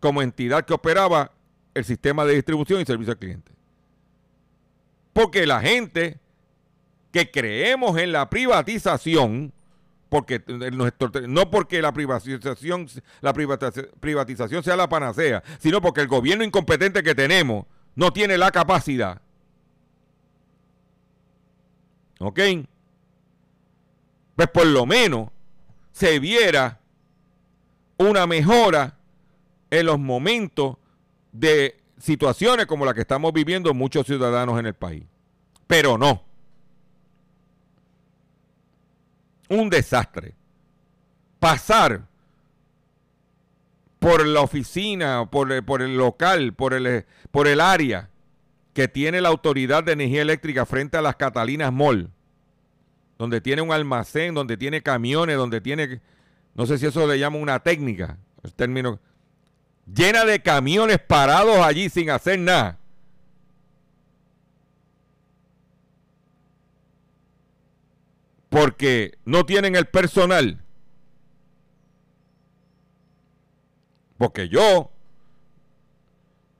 como 0.00 0.22
entidad 0.22 0.64
que 0.64 0.74
operaba 0.74 1.32
el 1.74 1.84
sistema 1.84 2.24
de 2.24 2.34
distribución 2.34 2.80
y 2.80 2.84
servicio 2.84 3.12
al 3.12 3.18
cliente. 3.18 3.52
Porque 5.12 5.46
la 5.46 5.60
gente 5.60 6.18
que 7.12 7.30
creemos 7.30 7.98
en 7.98 8.12
la 8.12 8.30
privatización, 8.30 9.52
porque 10.08 10.42
no 11.28 11.50
porque 11.50 11.82
la 11.82 11.92
privatización, 11.92 12.88
la 13.20 13.32
privatiza- 13.34 13.88
privatización 14.00 14.62
sea 14.62 14.76
la 14.76 14.88
panacea, 14.88 15.42
sino 15.58 15.80
porque 15.80 16.00
el 16.00 16.08
gobierno 16.08 16.44
incompetente 16.44 17.02
que 17.02 17.14
tenemos 17.14 17.66
no 17.94 18.12
tiene 18.12 18.38
la 18.38 18.50
capacidad. 18.50 19.20
¿Ok? 22.20 22.40
Pues 24.36 24.48
por 24.48 24.66
lo 24.66 24.86
menos 24.86 25.30
se 25.92 26.18
viera 26.18 26.80
una 27.96 28.26
mejora 28.26 28.96
en 29.70 29.86
los 29.86 29.98
momentos 29.98 30.76
de 31.32 31.80
situaciones 31.98 32.66
como 32.66 32.84
la 32.84 32.94
que 32.94 33.00
estamos 33.00 33.32
viviendo 33.32 33.74
muchos 33.74 34.06
ciudadanos 34.06 34.58
en 34.58 34.66
el 34.66 34.74
país. 34.74 35.04
Pero 35.66 35.98
no. 35.98 36.24
Un 39.48 39.70
desastre. 39.70 40.34
Pasar 41.38 42.08
por 43.98 44.26
la 44.26 44.40
oficina, 44.40 45.28
por 45.30 45.50
el, 45.52 45.64
por 45.64 45.82
el 45.82 45.96
local, 45.96 46.54
por 46.54 46.74
el, 46.74 47.06
por 47.30 47.48
el 47.48 47.60
área 47.60 48.10
que 48.72 48.86
tiene 48.88 49.20
la 49.20 49.28
Autoridad 49.28 49.82
de 49.82 49.92
Energía 49.92 50.22
Eléctrica 50.22 50.64
frente 50.64 50.96
a 50.96 51.02
las 51.02 51.16
Catalinas 51.16 51.72
Mall, 51.72 52.10
donde 53.18 53.40
tiene 53.40 53.62
un 53.62 53.72
almacén, 53.72 54.34
donde 54.34 54.56
tiene 54.56 54.82
camiones, 54.82 55.36
donde 55.36 55.60
tiene, 55.60 56.00
no 56.54 56.66
sé 56.66 56.78
si 56.78 56.86
eso 56.86 57.06
le 57.06 57.18
llama 57.18 57.38
una 57.38 57.58
técnica, 57.58 58.18
el 58.44 58.54
término, 58.54 59.00
llena 59.92 60.24
de 60.24 60.40
camiones 60.40 61.00
parados 61.00 61.58
allí 61.58 61.88
sin 61.88 62.10
hacer 62.10 62.38
nada. 62.38 62.77
Porque 68.48 69.18
no 69.24 69.44
tienen 69.44 69.76
el 69.76 69.86
personal. 69.86 70.62
Porque 74.16 74.48
yo, 74.48 74.90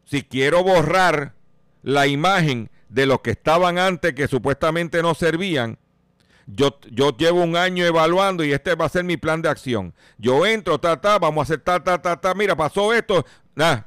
si 0.05 0.23
quiero 0.23 0.63
borrar 0.63 1.35
la 1.83 2.07
imagen 2.07 2.71
de 2.89 3.07
los 3.07 3.21
que 3.21 3.33
estaban 3.33 3.79
antes 3.79 4.15
que 4.15 4.29
supuestamente 4.29 5.03
no 5.03 5.15
servían, 5.15 5.79
yo, 6.47 6.79
yo 6.91 7.15
llevo 7.17 7.43
un 7.43 7.57
año 7.57 7.85
evaluando 7.85 8.43
y 8.45 8.53
este 8.53 8.75
va 8.75 8.87
a 8.87 8.89
ser 8.89 9.05
mi 9.05 9.17
plan 9.17 9.43
de 9.43 9.51
acción. 9.51 9.93
Yo 10.17 10.47
entro, 10.47 10.79
ta, 10.79 11.01
ta, 11.01 11.19
vamos 11.19 11.43
a 11.43 11.45
hacer 11.45 11.61
ta, 11.61 11.83
ta, 11.83 12.01
ta, 12.01 12.19
ta, 12.19 12.33
mira, 12.35 12.57
pasó 12.57 12.95
esto, 12.95 13.27
nada. 13.55 13.87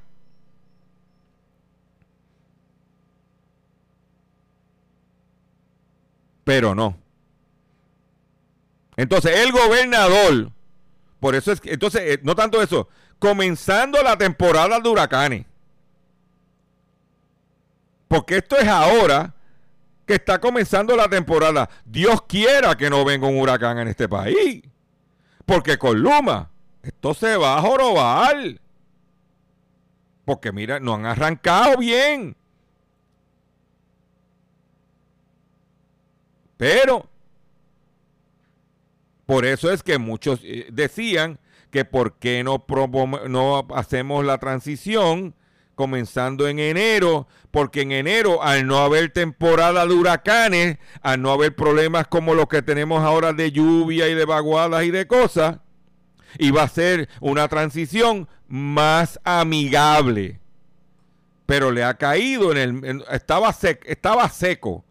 Pero 6.43 6.75
no. 6.75 6.97
Entonces, 8.97 9.39
el 9.39 9.51
gobernador, 9.51 10.51
por 11.19 11.35
eso 11.35 11.51
es 11.51 11.61
que, 11.61 11.71
entonces, 11.73 12.01
eh, 12.03 12.19
no 12.23 12.35
tanto 12.35 12.61
eso, 12.61 12.89
comenzando 13.19 14.01
la 14.01 14.17
temporada 14.17 14.79
de 14.79 14.89
huracanes. 14.89 15.45
Porque 18.07 18.37
esto 18.37 18.57
es 18.57 18.67
ahora 18.67 19.33
que 20.05 20.15
está 20.15 20.41
comenzando 20.41 20.95
la 20.97 21.07
temporada. 21.07 21.69
Dios 21.85 22.23
quiera 22.23 22.75
que 22.75 22.89
no 22.89 23.05
venga 23.05 23.27
un 23.27 23.39
huracán 23.39 23.79
en 23.79 23.87
este 23.87 24.09
país. 24.09 24.63
Porque 25.45 25.77
con 25.77 25.99
Luma, 26.01 26.49
esto 26.83 27.13
se 27.13 27.37
va 27.37 27.57
a 27.57 27.61
jorobar. 27.61 28.59
Porque 30.25 30.51
mira, 30.51 30.79
no 30.79 30.95
han 30.95 31.05
arrancado 31.05 31.77
bien. 31.77 32.35
Pero, 36.57 37.09
por 39.31 39.45
eso 39.45 39.71
es 39.71 39.81
que 39.81 39.97
muchos 39.97 40.41
eh, 40.43 40.67
decían 40.73 41.39
que 41.71 41.85
por 41.85 42.19
qué 42.19 42.43
no, 42.43 42.65
hacemos 43.73 44.25
la 44.25 44.39
transición 44.39 45.35
comenzando 45.73 46.49
en 46.49 46.59
enero, 46.59 47.29
porque 47.49 47.83
en 47.83 47.93
enero, 47.93 48.43
al 48.43 48.67
no 48.67 48.79
haber 48.79 49.09
temporada 49.13 49.85
de 49.87 49.93
huracanes, 49.93 50.79
al 51.01 51.21
no 51.21 51.31
haber 51.31 51.55
problemas 51.55 52.07
como 52.07 52.33
los 52.33 52.47
que 52.47 52.61
tenemos 52.61 53.05
ahora 53.05 53.31
de 53.31 53.53
lluvia 53.53 54.09
y 54.09 54.15
de 54.15 54.25
vaguadas 54.25 54.83
y 54.83 54.91
de 54.91 55.07
cosas, 55.07 55.59
iba 56.37 56.63
a 56.63 56.67
ser 56.67 57.07
una 57.21 57.47
transición 57.47 58.27
más 58.49 59.17
amigable. 59.23 60.41
Pero 61.45 61.71
le 61.71 61.85
ha 61.85 61.93
caído 61.93 62.51
en 62.51 62.57
el 62.83 63.05
estaba 63.09 63.55
estaba 63.85 64.27
seco. 64.27 64.83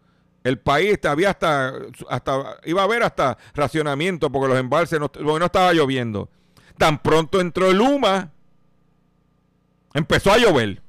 El 0.43 0.59
país 0.59 0.97
había 1.05 1.29
hasta 1.29 1.73
hasta 2.09 2.57
iba 2.65 2.81
a 2.81 2.85
haber 2.85 3.03
hasta 3.03 3.37
racionamiento 3.53 4.31
porque 4.31 4.47
los 4.47 4.57
embalses 4.57 4.99
no, 4.99 5.37
estaba 5.37 5.73
lloviendo. 5.73 6.29
Tan 6.77 7.01
pronto 7.01 7.39
entró 7.39 7.71
Luma, 7.71 8.31
empezó 9.93 10.31
a 10.31 10.37
llover. 10.37 10.81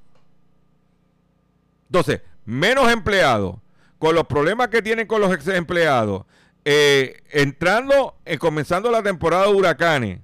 Entonces, 1.86 2.22
menos 2.46 2.90
empleados, 2.90 3.56
con 3.98 4.14
los 4.14 4.26
problemas 4.26 4.68
que 4.68 4.80
tienen 4.80 5.06
con 5.06 5.20
los 5.20 5.32
ex 5.34 5.46
empleados, 5.48 6.24
eh, 6.64 7.22
entrando, 7.30 8.16
eh, 8.24 8.38
comenzando 8.38 8.90
la 8.90 9.02
temporada 9.02 9.46
de 9.46 9.52
huracanes, 9.52 10.20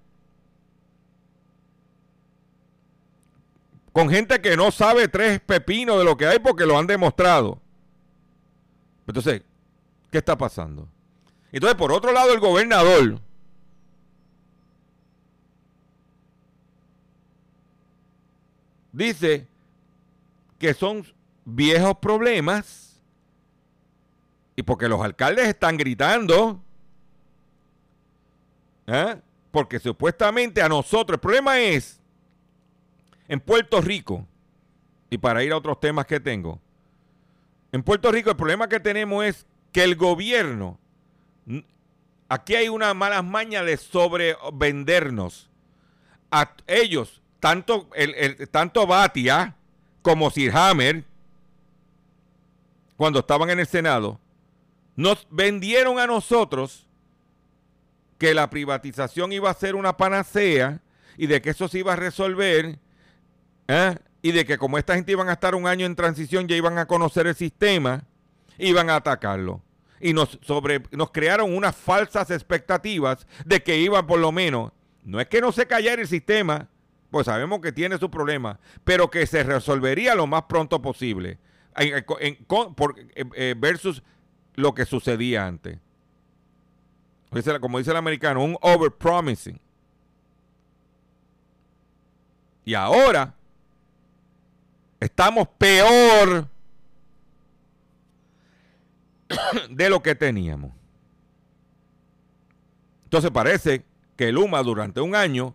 con 3.93 4.09
gente 4.09 4.41
que 4.41 4.57
no 4.57 4.71
sabe 4.71 5.09
tres 5.09 5.41
pepinos 5.41 5.99
de 5.99 6.05
lo 6.05 6.17
que 6.17 6.27
hay 6.27 6.39
porque 6.39 6.65
lo 6.65 6.79
han 6.79 6.87
demostrado. 6.87 7.61
Entonces, 9.09 9.43
¿qué 10.11 10.19
está 10.19 10.37
pasando? 10.37 10.87
Entonces, 11.51 11.77
por 11.77 11.91
otro 11.93 12.13
lado, 12.13 12.33
el 12.33 12.41
gobernador 12.41 13.21
dice 18.93 19.49
que 20.59 20.75
son 20.75 21.07
viejos 21.45 21.97
problemas 21.99 23.01
y 24.57 24.63
porque 24.63 24.89
los 24.89 25.01
alcaldes 25.01 25.47
están 25.49 25.79
gritando, 25.79 26.61
¿eh? 28.87 29.21
porque 29.51 29.79
supuestamente 29.79 30.61
a 30.61 30.69
nosotros, 30.69 31.17
el 31.17 31.21
problema 31.21 31.59
es 31.61 32.01
en 33.29 33.41
Puerto 33.41 33.81
Rico, 33.81 34.27
y 35.11 35.17
para 35.17 35.43
ir 35.43 35.53
a 35.53 35.57
otros 35.57 35.81
temas 35.81 36.05
que 36.05 36.21
tengo, 36.21 36.61
en 37.73 37.83
Puerto 37.83 38.11
Rico 38.11 38.31
el 38.31 38.37
problema 38.37 38.69
que 38.69 38.81
tenemos 38.81 39.25
es 39.25 39.47
que 39.73 39.85
el 39.85 39.97
gobierno, 39.97 40.79
aquí 42.29 42.55
hay 42.55 42.69
una 42.69 42.95
mala 42.95 43.23
maña 43.23 43.63
de 43.63 43.77
sobrevendernos 43.77 45.51
a 46.31 46.55
ellos, 46.67 47.21
tanto, 47.41 47.89
el- 47.95 48.49
tanto 48.51 48.87
Batia 48.87 49.55
como 50.03 50.31
Sir 50.31 50.55
Hammer, 50.57 51.05
cuando 52.97 53.21
estaban 53.21 53.51
en 53.51 53.61
el 53.61 53.67
Senado, 53.67 54.19
nos 54.97 55.27
vendieron 55.31 55.99
a 55.99 56.07
nosotros 56.07 56.87
que 58.19 58.35
la 58.35 58.51
privatización 58.51 59.33
iba 59.33 59.49
a 59.51 59.55
ser 59.55 59.77
una 59.77 59.97
panacea 59.97 60.81
y 61.17 61.29
de 61.29 61.41
que 61.41 61.51
eso 61.51 61.69
se 61.69 61.79
iba 61.79 61.93
a 61.93 61.97
resolver 61.97 62.79
¿eh? 63.69 63.97
Y 64.23 64.33
de 64.33 64.45
que 64.45 64.59
como 64.59 64.79
esta 64.79 64.95
gente 64.95 65.13
iban 65.13 65.29
a 65.29 65.35
estar 65.35 65.55
un 65.55 65.67
año 65.67 65.87
en 65.87 65.95
transición 65.95 66.49
ya 66.49 66.57
iban 66.57 66.79
a 66.79 66.87
conocer 66.87 67.27
el 67.27 67.35
sistema, 67.35 68.05
iban 68.59 68.91
a 68.91 68.97
atacarlo. 68.97 69.63
y 70.01 70.13
nos, 70.13 70.39
sobre, 70.43 70.83
nos 70.93 71.11
crearon 71.11 71.57
unas 71.57 71.75
falsas 71.75 72.31
expectativas 72.31 73.27
de 73.45 73.63
que 73.63 73.79
iban 73.79 74.07
por 74.07 74.21
lo 74.21 74.31
menos, 74.31 74.73
no 75.05 75.21
es 75.21 75.29
que 75.29 75.41
no 75.41 75.51
se 75.53 75.67
callara 75.67 76.03
el 76.03 76.09
sistema, 76.09 76.69
pues 77.11 77.27
sabemos 77.27 77.61
que 77.61 77.73
tiene 77.73 77.99
su 77.99 78.11
problema, 78.11 78.61
pero 78.85 79.11
que 79.11 79.27
se 79.27 79.43
resolvería 79.43 80.15
lo 80.15 80.27
más 80.27 80.45
pronto 80.45 80.83
posible 80.83 81.39
eh, 81.77 83.55
versus 83.57 84.03
lo 84.55 84.75
que 84.75 84.85
sucedía 84.85 85.47
antes. 85.47 85.79
Como 87.61 87.79
dice 87.79 87.91
el 87.91 87.97
americano, 87.97 88.43
un 88.43 88.57
overpromising. 88.61 89.61
Y 92.65 92.75
ahora 92.75 93.35
estamos 95.01 95.49
peor 95.49 96.49
de 99.71 99.91
lo 99.91 100.03
que 100.03 100.15
teníamos. 100.15 100.73
Entonces 103.05 103.31
parece 103.31 103.85
que 104.17 104.33
Luma 104.33 104.63
durante 104.63 105.01
un 105.01 105.15
año, 105.15 105.55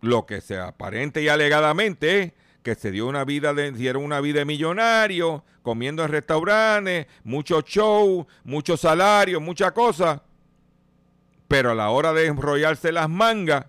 lo 0.00 0.26
que 0.26 0.40
se 0.40 0.58
aparente 0.58 1.22
y 1.22 1.28
alegadamente 1.28 2.22
es 2.22 2.32
que 2.62 2.74
se 2.74 2.90
dio 2.90 3.06
una 3.06 3.24
vida 3.24 3.52
de, 3.52 3.72
dieron 3.72 4.04
una 4.04 4.20
vida 4.20 4.38
de 4.40 4.44
millonario, 4.46 5.44
comiendo 5.62 6.02
en 6.02 6.10
restaurantes, 6.10 7.06
mucho 7.22 7.60
show, 7.60 8.26
mucho 8.44 8.76
salario, 8.76 9.40
mucha 9.40 9.72
cosa. 9.72 10.22
Pero 11.46 11.72
a 11.72 11.74
la 11.74 11.90
hora 11.90 12.12
de 12.12 12.26
enrollarse 12.26 12.90
las 12.90 13.08
mangas 13.08 13.66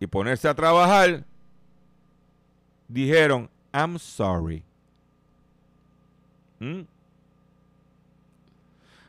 y 0.00 0.06
ponerse 0.06 0.48
a 0.48 0.54
trabajar, 0.54 1.24
dijeron, 2.94 3.50
I'm 3.72 3.98
sorry. 3.98 4.64
¿Mm? 6.60 6.82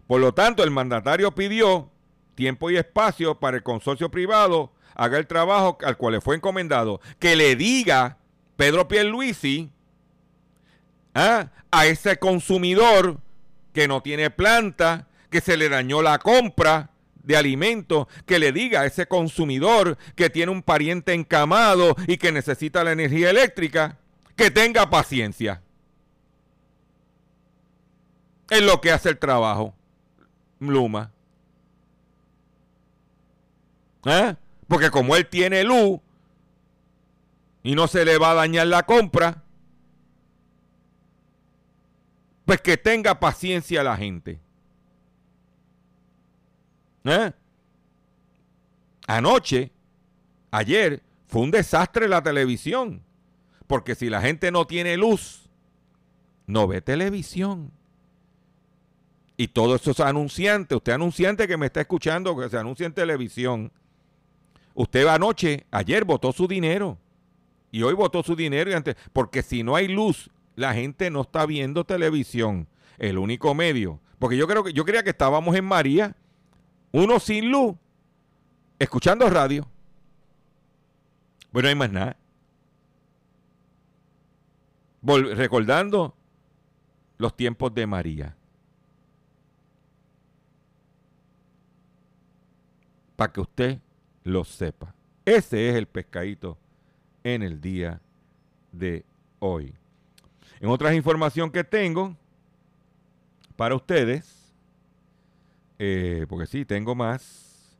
Por 0.07 0.19
lo 0.19 0.33
tanto, 0.33 0.63
el 0.63 0.71
mandatario 0.71 1.33
pidió 1.33 1.91
tiempo 2.33 2.71
y 2.71 2.77
espacio 2.77 3.39
para 3.39 3.57
el 3.57 3.63
consorcio 3.63 4.09
privado 4.09 4.71
haga 4.95 5.17
el 5.17 5.27
trabajo 5.27 5.77
al 5.83 5.97
cual 5.97 6.15
le 6.15 6.21
fue 6.21 6.35
encomendado. 6.35 6.99
Que 7.19 7.35
le 7.35 7.55
diga 7.55 8.17
Pedro 8.55 8.87
Pierluisi 8.87 9.71
¿ah? 11.13 11.51
a 11.69 11.85
ese 11.85 12.17
consumidor 12.17 13.19
que 13.71 13.87
no 13.87 14.01
tiene 14.01 14.31
planta, 14.31 15.07
que 15.29 15.41
se 15.41 15.57
le 15.57 15.69
dañó 15.69 16.01
la 16.01 16.17
compra 16.17 16.89
de 17.25 17.37
alimentos, 17.37 18.07
que 18.25 18.39
le 18.39 18.51
diga 18.51 18.81
a 18.81 18.85
ese 18.85 19.07
consumidor 19.07 19.97
que 20.15 20.29
tiene 20.29 20.51
un 20.51 20.63
pariente 20.63 21.13
encamado 21.13 21.95
y 22.07 22.17
que 22.17 22.31
necesita 22.31 22.83
la 22.83 22.91
energía 22.91 23.29
eléctrica, 23.29 23.97
que 24.35 24.51
tenga 24.51 24.89
paciencia. 24.89 25.61
Es 28.49 28.61
lo 28.61 28.79
que 28.79 28.91
hace 28.91 29.09
el 29.09 29.17
trabajo. 29.17 29.73
Luma. 30.59 31.11
¿Eh? 34.05 34.35
Porque 34.67 34.91
como 34.91 35.15
él 35.15 35.27
tiene 35.27 35.63
luz 35.63 35.99
y 37.63 37.75
no 37.75 37.87
se 37.87 38.05
le 38.05 38.17
va 38.17 38.31
a 38.31 38.35
dañar 38.35 38.67
la 38.67 38.83
compra, 38.83 39.43
pues 42.45 42.61
que 42.61 42.77
tenga 42.77 43.19
paciencia 43.19 43.83
la 43.83 43.97
gente. 43.97 44.39
¿Eh? 47.05 47.31
Anoche, 49.07 49.71
ayer, 50.51 51.01
fue 51.27 51.43
un 51.43 51.51
desastre 51.51 52.07
la 52.07 52.21
televisión. 52.21 53.01
Porque 53.67 53.95
si 53.95 54.09
la 54.09 54.21
gente 54.21 54.51
no 54.51 54.65
tiene 54.65 54.97
luz, 54.97 55.49
no 56.45 56.67
ve 56.67 56.81
televisión. 56.81 57.71
Y 59.37 59.49
todos 59.49 59.81
esos 59.81 59.99
anunciantes, 59.99 60.75
usted 60.75 60.93
anunciante 60.93 61.47
que 61.47 61.57
me 61.57 61.65
está 61.65 61.81
escuchando, 61.81 62.37
que 62.37 62.49
se 62.49 62.57
anuncia 62.57 62.85
en 62.85 62.93
televisión, 62.93 63.71
usted 64.73 65.05
anoche, 65.07 65.65
ayer 65.71 66.05
votó 66.05 66.31
su 66.31 66.47
dinero. 66.47 66.97
Y 67.71 67.83
hoy 67.83 67.93
votó 67.93 68.23
su 68.23 68.35
dinero 68.35 68.71
y 68.71 68.73
antes, 68.73 68.95
porque 69.11 69.41
si 69.41 69.61
no 69.61 69.75
hay 69.75 69.89
luz, 69.89 70.29
la 70.55 70.73
gente 70.73 71.09
no 71.09 71.21
está 71.21 71.45
viendo 71.45 71.83
televisión. 71.83 72.67
El 72.97 73.17
único 73.17 73.53
medio. 73.53 73.99
Porque 74.19 74.37
yo 74.37 74.47
creo 74.47 74.63
que 74.63 74.71
yo 74.71 74.85
creía 74.85 75.03
que 75.03 75.09
estábamos 75.09 75.53
en 75.55 75.65
María, 75.65 76.15
uno 76.95 77.19
sin 77.19 77.51
luz, 77.51 77.75
escuchando 78.79 79.29
radio. 79.29 79.67
Bueno, 81.51 81.67
no 81.67 81.69
hay 81.69 81.75
más 81.75 81.91
nada. 81.91 82.17
recordando 85.01 86.15
los 87.17 87.35
tiempos 87.35 87.73
de 87.73 87.85
María. 87.85 88.37
para 93.15 93.31
que 93.31 93.39
usted 93.39 93.79
lo 94.23 94.43
sepa. 94.43 94.93
Ese 95.23 95.69
es 95.69 95.75
el 95.75 95.87
pescadito 95.87 96.57
en 97.23 97.43
el 97.43 97.61
día 97.61 98.01
de 98.73 99.05
hoy. 99.39 99.73
En 100.59 100.69
otras 100.69 100.93
información 100.93 101.49
que 101.49 101.63
tengo 101.63 102.15
para 103.55 103.73
ustedes, 103.73 104.44
eh, 105.79 106.25
porque 106.29 106.47
sí, 106.47 106.65
tengo 106.65 106.95
más, 106.95 107.77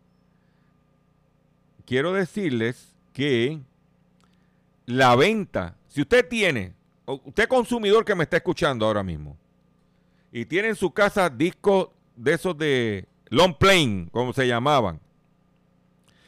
quiero 1.86 2.14
decirles 2.14 2.96
que 3.14 3.60
la 4.86 5.16
venta, 5.16 5.76
si 5.88 6.02
usted 6.02 6.28
tiene, 6.28 6.74
usted 7.06 7.48
consumidor 7.48 8.06
que 8.06 8.16
me 8.16 8.24
está 8.24 8.38
escuchando 8.38 8.86
ahora 8.86 9.04
mismo, 9.04 9.38
y 10.32 10.46
tiene 10.46 10.70
en 10.70 10.76
su 10.76 10.92
casa 10.92 11.30
discos 11.30 11.90
de 12.16 12.34
esos 12.34 12.58
de 12.58 13.08
long 13.30 13.56
plane, 13.58 14.10
como 14.12 14.34
se 14.34 14.48
llamaban, 14.48 15.00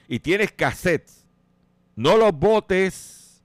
y 0.07 0.19
tienes 0.19 0.51
cassettes, 0.51 1.25
no 1.95 2.15
los 2.15 2.31
botes. 2.31 3.43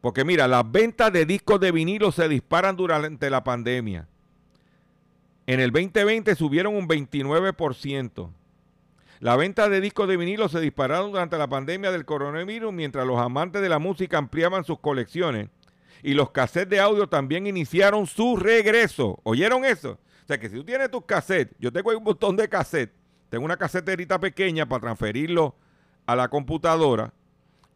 Porque 0.00 0.24
mira, 0.24 0.46
las 0.46 0.70
ventas 0.70 1.12
de 1.12 1.26
discos 1.26 1.58
de 1.58 1.72
vinilo 1.72 2.12
se 2.12 2.28
disparan 2.28 2.76
durante 2.76 3.28
la 3.28 3.42
pandemia. 3.42 4.06
En 5.46 5.60
el 5.60 5.70
2020 5.70 6.34
subieron 6.34 6.74
un 6.74 6.88
29%. 6.88 8.30
La 9.20 9.36
venta 9.36 9.68
de 9.68 9.80
discos 9.80 10.08
de 10.08 10.16
vinilo 10.16 10.48
se 10.48 10.60
dispararon 10.60 11.12
durante 11.12 11.38
la 11.38 11.48
pandemia 11.48 11.90
del 11.90 12.04
coronavirus 12.04 12.72
mientras 12.72 13.06
los 13.06 13.18
amantes 13.18 13.62
de 13.62 13.68
la 13.68 13.78
música 13.78 14.18
ampliaban 14.18 14.64
sus 14.64 14.80
colecciones 14.80 15.48
y 16.02 16.14
los 16.14 16.30
cassettes 16.30 16.68
de 16.68 16.80
audio 16.80 17.08
también 17.08 17.46
iniciaron 17.46 18.06
su 18.06 18.36
regreso. 18.36 19.20
¿Oyeron 19.22 19.64
eso? 19.64 19.98
O 20.24 20.26
sea 20.26 20.38
que 20.38 20.48
si 20.48 20.56
tú 20.56 20.64
tienes 20.64 20.90
tus 20.90 21.04
cassettes, 21.04 21.56
yo 21.58 21.72
tengo 21.72 21.96
un 21.96 22.04
montón 22.04 22.36
de 22.36 22.48
cassettes 22.48 23.06
tengo 23.28 23.44
una 23.44 23.56
caseterita 23.56 24.20
pequeña 24.20 24.66
para 24.66 24.80
transferirlo 24.80 25.56
a 26.06 26.16
la 26.16 26.28
computadora 26.28 27.12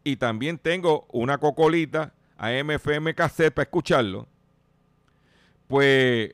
y 0.03 0.15
también 0.15 0.57
tengo 0.57 1.07
una 1.11 1.37
cocolita 1.37 2.13
a 2.37 2.51
MFM 2.51 3.13
cassette 3.13 3.53
para 3.53 3.63
escucharlo. 3.63 4.27
Pues 5.67 6.33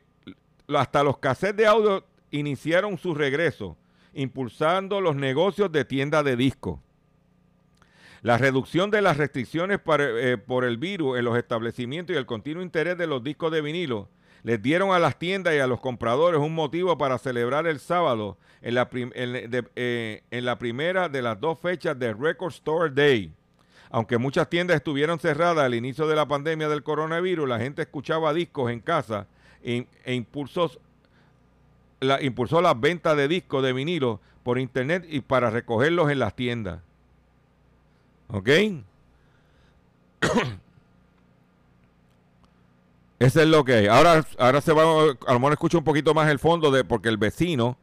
hasta 0.76 1.02
los 1.02 1.18
cassettes 1.18 1.56
de 1.56 1.66
audio 1.66 2.04
iniciaron 2.30 2.98
su 2.98 3.14
regreso, 3.14 3.76
impulsando 4.12 5.00
los 5.00 5.16
negocios 5.16 5.72
de 5.72 5.84
tienda 5.84 6.22
de 6.22 6.36
discos. 6.36 6.80
La 8.20 8.36
reducción 8.36 8.90
de 8.90 9.00
las 9.00 9.16
restricciones 9.16 9.80
eh, 9.86 10.36
por 10.44 10.64
el 10.64 10.76
virus 10.76 11.18
en 11.18 11.24
los 11.24 11.38
establecimientos 11.38 12.14
y 12.14 12.18
el 12.18 12.26
continuo 12.26 12.62
interés 12.62 12.98
de 12.98 13.06
los 13.06 13.22
discos 13.22 13.52
de 13.52 13.62
vinilo 13.62 14.08
les 14.42 14.60
dieron 14.60 14.92
a 14.92 14.98
las 14.98 15.18
tiendas 15.18 15.54
y 15.54 15.58
a 15.58 15.66
los 15.66 15.80
compradores 15.80 16.40
un 16.40 16.54
motivo 16.54 16.98
para 16.98 17.18
celebrar 17.18 17.66
el 17.66 17.80
sábado 17.80 18.38
en 18.60 18.74
la, 18.74 18.88
eh, 18.92 20.22
en 20.30 20.44
la 20.44 20.58
primera 20.58 21.08
de 21.08 21.22
las 21.22 21.40
dos 21.40 21.58
fechas 21.60 21.98
de 21.98 22.12
Record 22.12 22.52
Store 22.52 22.90
Day. 22.92 23.32
Aunque 23.90 24.18
muchas 24.18 24.50
tiendas 24.50 24.76
estuvieron 24.76 25.18
cerradas 25.18 25.64
al 25.64 25.74
inicio 25.74 26.06
de 26.06 26.16
la 26.16 26.28
pandemia 26.28 26.68
del 26.68 26.82
coronavirus, 26.82 27.48
la 27.48 27.58
gente 27.58 27.82
escuchaba 27.82 28.34
discos 28.34 28.70
en 28.70 28.80
casa 28.80 29.26
e, 29.62 29.86
impulsó, 30.06 30.70
la, 32.00 32.22
impulsó 32.22 32.60
las 32.60 32.78
ventas 32.78 33.16
de 33.16 33.28
discos 33.28 33.62
de 33.62 33.72
vinilo 33.72 34.20
por 34.42 34.58
internet 34.58 35.06
y 35.08 35.20
para 35.20 35.50
recogerlos 35.50 36.10
en 36.10 36.18
las 36.18 36.34
tiendas. 36.34 36.80
¿Ok? 38.28 38.48
Eso 43.18 43.42
es 43.42 43.48
lo 43.48 43.64
que 43.64 43.74
hay. 43.74 43.86
Ahora, 43.88 44.24
ahora 44.38 44.60
se 44.60 44.72
va, 44.72 44.82
a 44.82 45.32
lo 45.32 45.38
mejor 45.40 45.52
escucho 45.52 45.78
un 45.78 45.84
poquito 45.84 46.14
más 46.14 46.30
el 46.30 46.38
fondo 46.38 46.70
de 46.70 46.84
porque 46.84 47.08
el 47.08 47.16
vecino 47.16 47.76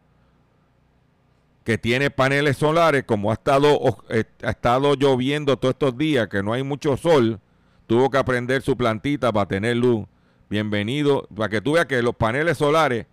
que 1.65 1.77
tiene 1.79 2.11
paneles 2.11 2.57
solares, 2.57 3.03
como 3.05 3.31
ha 3.31 3.33
estado, 3.33 3.97
eh, 4.09 4.23
ha 4.43 4.51
estado 4.51 4.93
lloviendo 4.93 5.57
todos 5.57 5.73
estos 5.73 5.97
días, 5.97 6.27
que 6.29 6.43
no 6.43 6.53
hay 6.53 6.61
mucho 6.63 6.95
sol, 6.95 7.39
tuvo 7.87 8.09
que 8.11 8.19
aprender 8.19 8.61
su 8.61 8.77
plantita 8.77 9.33
para 9.33 9.47
tener 9.47 9.75
luz. 9.75 10.05
Bienvenido, 10.49 11.27
para 11.35 11.49
que 11.49 11.61
tú 11.61 11.73
veas 11.73 11.87
que 11.87 12.01
los 12.01 12.15
paneles 12.15 12.57
solares, 12.57 13.07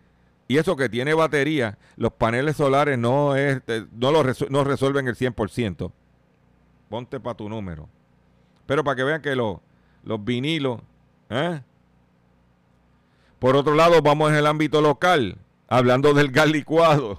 y 0.48 0.58
eso 0.58 0.76
que 0.76 0.88
tiene 0.88 1.14
batería, 1.14 1.78
los 1.96 2.12
paneles 2.12 2.56
solares 2.56 2.98
no, 2.98 3.36
eh, 3.36 3.60
no, 3.92 4.12
lo 4.12 4.22
no 4.50 4.64
resuelven 4.64 5.08
el 5.08 5.16
100%. 5.16 5.90
Ponte 6.90 7.20
para 7.20 7.36
tu 7.36 7.48
número. 7.48 7.88
Pero 8.66 8.84
para 8.84 8.96
que 8.96 9.04
vean 9.04 9.22
que 9.22 9.34
los, 9.34 9.58
los 10.04 10.22
vinilos, 10.22 10.80
¿eh? 11.30 11.62
Por 13.38 13.56
otro 13.56 13.74
lado, 13.74 14.02
vamos 14.02 14.30
en 14.30 14.36
el 14.36 14.46
ámbito 14.46 14.80
local, 14.80 15.38
hablando 15.68 16.12
del 16.12 16.30
gas 16.30 16.50
licuado. 16.50 17.18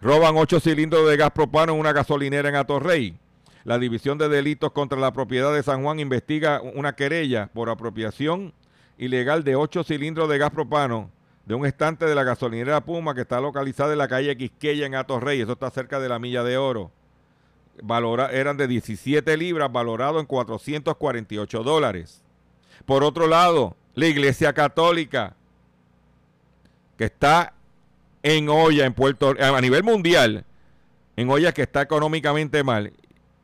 Roban 0.00 0.36
ocho 0.36 0.58
cilindros 0.58 1.08
de 1.08 1.16
gas 1.16 1.30
propano 1.30 1.72
en 1.74 1.78
una 1.78 1.92
gasolinera 1.92 2.48
en 2.48 2.56
Atorrey. 2.56 3.16
La 3.64 3.78
División 3.78 4.18
de 4.18 4.28
Delitos 4.28 4.72
contra 4.72 4.98
la 4.98 5.12
Propiedad 5.12 5.54
de 5.54 5.62
San 5.62 5.84
Juan 5.84 6.00
investiga 6.00 6.60
una 6.60 6.96
querella 6.96 7.48
por 7.54 7.70
apropiación 7.70 8.52
ilegal 8.98 9.44
de 9.44 9.56
ocho 9.56 9.84
cilindros 9.84 10.28
de 10.28 10.38
gas 10.38 10.50
propano 10.50 11.10
de 11.44 11.54
un 11.54 11.66
estante 11.66 12.06
de 12.06 12.14
la 12.14 12.24
gasolinera 12.24 12.84
Puma 12.84 13.14
que 13.14 13.22
está 13.22 13.40
localizada 13.40 13.92
en 13.92 13.98
la 13.98 14.08
calle 14.08 14.36
Quisqueya 14.36 14.86
en 14.86 14.94
Atorrey. 14.94 15.40
Eso 15.40 15.52
está 15.52 15.70
cerca 15.70 15.98
de 15.98 16.08
la 16.08 16.18
Milla 16.18 16.44
de 16.44 16.56
Oro. 16.56 16.90
Valora, 17.82 18.30
eran 18.30 18.56
de 18.56 18.68
17 18.68 19.36
libras, 19.36 19.72
valorado 19.72 20.20
en 20.20 20.26
448 20.26 21.62
dólares. 21.62 22.22
Por 22.84 23.02
otro 23.02 23.26
lado, 23.26 23.76
la 23.94 24.06
Iglesia 24.06 24.52
Católica, 24.52 25.34
que 26.96 27.04
está 27.04 27.54
en 28.22 28.48
olla 28.48 28.86
en 28.86 28.94
Puerto 28.94 29.34
a 29.38 29.60
nivel 29.60 29.82
mundial, 29.82 30.44
en 31.16 31.30
olla 31.30 31.52
que 31.52 31.62
está 31.62 31.82
económicamente 31.82 32.62
mal, 32.62 32.92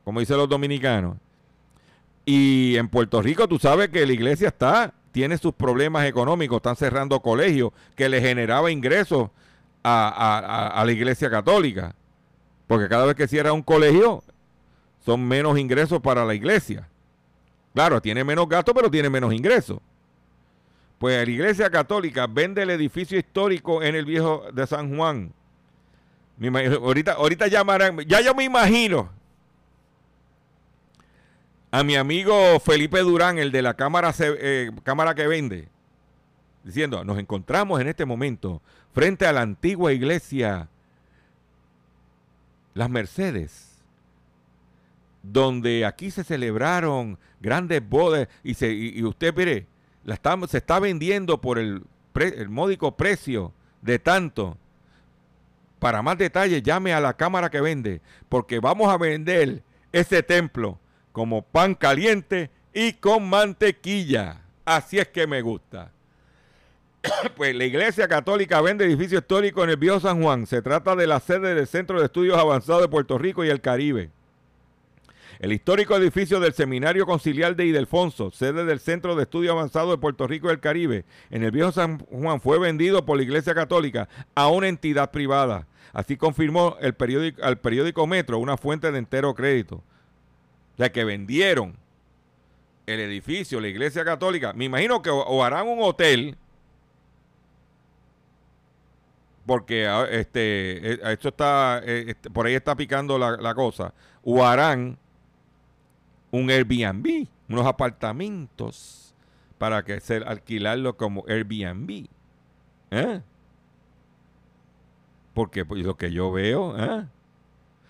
como 0.03 0.19
dicen 0.19 0.37
los 0.37 0.47
dominicanos. 0.47 1.17
Y 2.25 2.77
en 2.77 2.87
Puerto 2.87 3.21
Rico 3.21 3.47
tú 3.47 3.59
sabes 3.59 3.89
que 3.89 4.05
la 4.05 4.13
iglesia 4.13 4.49
está, 4.49 4.93
tiene 5.11 5.37
sus 5.37 5.53
problemas 5.53 6.05
económicos, 6.05 6.57
están 6.57 6.75
cerrando 6.75 7.19
colegios 7.21 7.71
que 7.95 8.09
le 8.09 8.21
generaba 8.21 8.71
ingresos 8.71 9.29
a, 9.83 10.07
a- 10.09 10.67
a- 10.81 10.85
la 10.85 10.91
iglesia 10.91 11.29
católica. 11.29 11.95
Porque 12.67 12.87
cada 12.87 13.05
vez 13.05 13.15
que 13.15 13.27
cierra 13.27 13.51
un 13.53 13.63
colegio, 13.63 14.23
son 15.05 15.27
menos 15.27 15.57
ingresos 15.57 15.99
para 16.01 16.23
la 16.25 16.35
iglesia. 16.35 16.87
Claro, 17.73 18.01
tiene 18.01 18.23
menos 18.23 18.47
gastos, 18.47 18.75
pero 18.75 18.91
tiene 18.91 19.09
menos 19.09 19.33
ingresos. 19.33 19.79
Pues 20.99 21.25
la 21.25 21.31
iglesia 21.31 21.69
católica 21.69 22.27
vende 22.27 22.61
el 22.63 22.69
edificio 22.71 23.17
histórico 23.17 23.81
en 23.81 23.95
el 23.95 24.05
viejo 24.05 24.43
de 24.53 24.67
San 24.67 24.95
Juan. 24.95 25.31
Ahorita, 26.81 27.13
ahorita 27.13 27.47
llamarán, 27.47 27.99
ya 28.07 28.21
yo 28.21 28.33
me 28.35 28.43
imagino 28.43 29.09
a 31.71 31.83
mi 31.83 31.95
amigo 31.95 32.59
Felipe 32.59 32.99
Durán, 32.99 33.37
el 33.37 33.51
de 33.51 33.61
la 33.61 33.75
cámara, 33.75 34.13
eh, 34.19 34.71
cámara 34.83 35.13
que 35.13 35.27
vende, 35.27 35.67
diciendo, 36.63 37.03
nos 37.03 37.19
encontramos 37.19 37.79
en 37.79 37.87
este 37.87 38.05
momento 38.05 38.61
frente 38.93 39.27
a 39.27 39.33
la 39.33 39.41
antigua 39.41 39.93
iglesia 39.93 40.67
Las 42.73 42.89
Mercedes, 42.89 43.83
donde 45.21 45.85
aquí 45.85 46.11
se 46.11 46.23
celebraron 46.23 47.19
grandes 47.39 47.87
bodas 47.87 48.27
y, 48.43 49.03
usted 49.03 49.35
mire, 49.35 49.67
la 50.03 50.19
se 50.47 50.57
está 50.57 50.79
vendiendo 50.79 51.39
por 51.39 51.59
el, 51.59 51.83
el 52.15 52.49
módico 52.49 52.95
precio 52.97 53.53
de 53.81 53.99
tanto. 53.99 54.57
Para 55.77 56.01
más 56.01 56.17
detalles, 56.17 56.63
llame 56.63 56.93
a 56.93 56.99
la 56.99 57.13
cámara 57.13 57.49
que 57.49 57.61
vende, 57.61 58.01
porque 58.27 58.59
vamos 58.59 58.91
a 58.91 58.97
vender 58.97 59.61
ese 59.93 60.23
templo 60.23 60.77
como 61.11 61.41
pan 61.41 61.75
caliente 61.75 62.49
y 62.73 62.93
con 62.93 63.29
mantequilla. 63.29 64.41
Así 64.65 64.99
es 64.99 65.07
que 65.07 65.27
me 65.27 65.41
gusta. 65.41 65.91
Pues 67.35 67.55
la 67.55 67.65
Iglesia 67.65 68.07
Católica 68.07 68.61
vende 68.61 68.85
edificio 68.85 69.19
histórico 69.19 69.63
en 69.63 69.71
el 69.71 69.77
Viejo 69.77 69.99
San 69.99 70.21
Juan. 70.21 70.45
Se 70.45 70.61
trata 70.61 70.95
de 70.95 71.07
la 71.07 71.19
sede 71.19 71.55
del 71.55 71.67
Centro 71.67 71.99
de 71.99 72.05
Estudios 72.05 72.37
Avanzados 72.37 72.81
de 72.81 72.89
Puerto 72.89 73.17
Rico 73.17 73.43
y 73.45 73.49
el 73.49 73.61
Caribe. 73.61 74.09
El 75.39 75.53
histórico 75.53 75.95
edificio 75.95 76.41
del 76.41 76.53
Seminario 76.53 77.05
Conciliar 77.05 77.55
de 77.55 77.65
Idelfonso, 77.65 78.29
sede 78.31 78.65
del 78.65 78.81
Centro 78.81 79.15
de 79.15 79.23
Estudios 79.23 79.53
Avanzados 79.53 79.91
de 79.91 79.97
Puerto 79.97 80.27
Rico 80.27 80.49
y 80.49 80.51
el 80.51 80.59
Caribe, 80.59 81.05
en 81.29 81.43
el 81.43 81.51
Viejo 81.51 81.71
San 81.71 81.99
Juan, 81.99 82.41
fue 82.41 82.59
vendido 82.59 83.05
por 83.05 83.15
la 83.15 83.23
Iglesia 83.23 83.55
Católica 83.55 84.09
a 84.35 84.49
una 84.49 84.67
entidad 84.67 85.11
privada. 85.11 85.65
Así 85.93 86.17
confirmó 86.17 86.75
el 86.81 86.93
periódico, 86.93 87.41
al 87.41 87.57
periódico 87.57 88.05
Metro, 88.05 88.37
una 88.37 88.57
fuente 88.57 88.91
de 88.91 88.99
entero 88.99 89.33
crédito. 89.33 89.81
Sea, 90.79 90.93
que 90.93 91.03
vendieron 91.03 91.75
el 92.85 93.01
edificio, 93.01 93.59
la 93.59 93.67
Iglesia 93.67 94.05
Católica. 94.05 94.53
Me 94.53 94.63
imagino 94.63 95.01
que 95.01 95.09
o, 95.09 95.19
o 95.19 95.43
harán 95.43 95.67
un 95.67 95.79
hotel, 95.81 96.37
porque 99.45 99.85
ah, 99.85 100.07
este, 100.09 100.93
eh, 100.93 100.99
esto 101.11 101.27
está, 101.27 101.81
eh, 101.83 102.05
este, 102.07 102.29
por 102.29 102.45
ahí 102.45 102.53
está 102.53 102.77
picando 102.77 103.17
la, 103.17 103.31
la 103.31 103.53
cosa, 103.53 103.93
o 104.23 104.45
harán 104.45 104.97
un 106.31 106.49
Airbnb, 106.49 107.27
unos 107.49 107.65
apartamentos 107.65 109.13
para 109.57 109.83
que 109.83 109.99
se 109.99 110.15
alquilarlo 110.15 110.95
como 110.95 111.25
Airbnb. 111.27 112.07
¿Eh? 112.91 113.21
Porque 115.33 115.65
pues, 115.65 115.83
lo 115.83 115.97
que 115.97 116.09
yo 116.09 116.31
veo, 116.31 116.77
¿eh? 116.81 117.05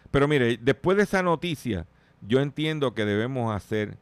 Pero 0.10 0.28
mire, 0.28 0.58
después 0.58 0.98
de 0.98 1.04
esa 1.04 1.22
noticia, 1.22 1.86
yo 2.28 2.41
entiendo 2.41 2.93
que 2.93 3.05
debemos 3.05 3.55
hacer 3.55 3.97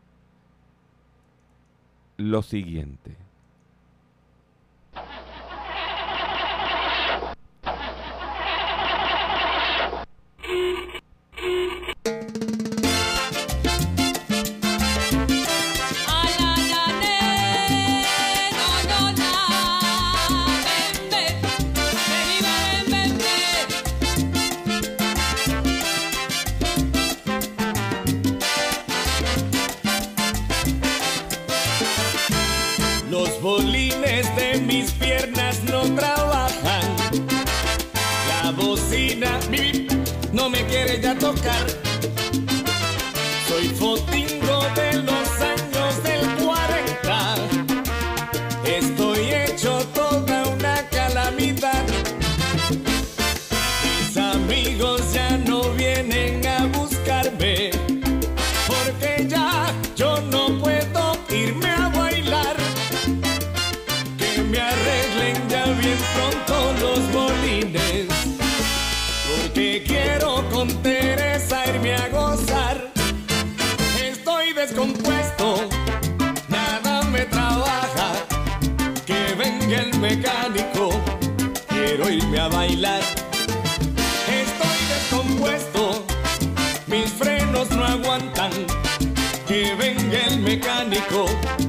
lo 2.18 2.42
siguiente. 2.42 3.16
Tocar. 41.38 41.87
Mecánico, 90.98 91.67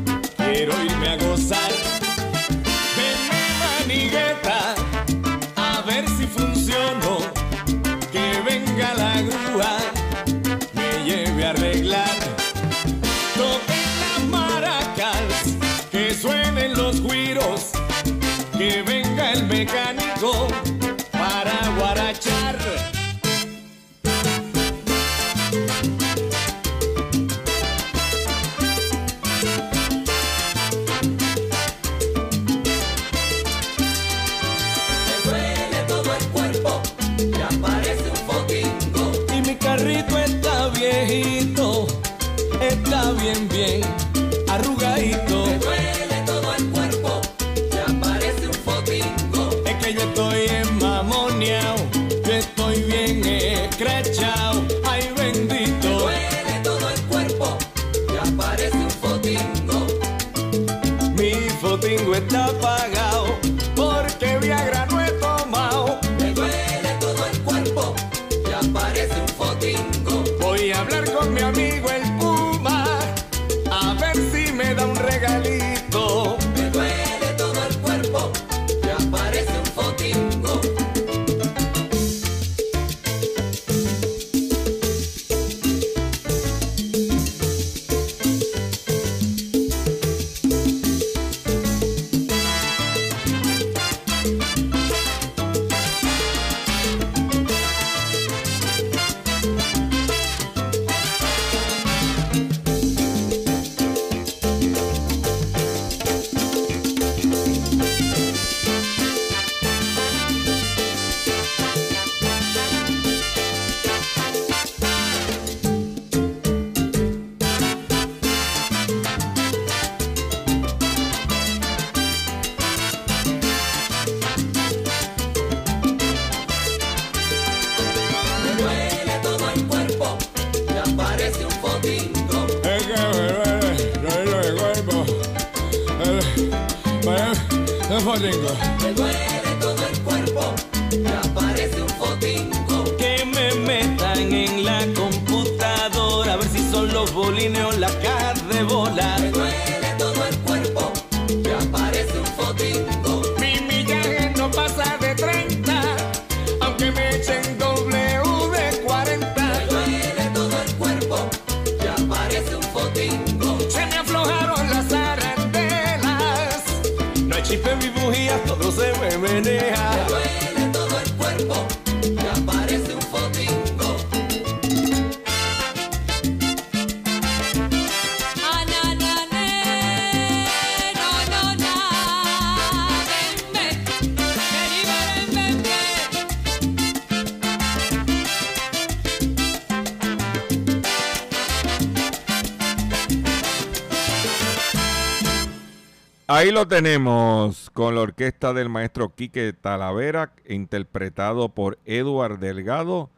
tenemos 196.82 197.70
con 197.70 197.96
la 197.96 198.02
orquesta 198.02 198.52
del 198.52 198.68
maestro 198.68 199.12
Quique 199.12 199.52
Talavera, 199.52 200.32
interpretado 200.48 201.48
por 201.48 201.76
Eduard 201.84 202.38
Delgado, 202.38 203.10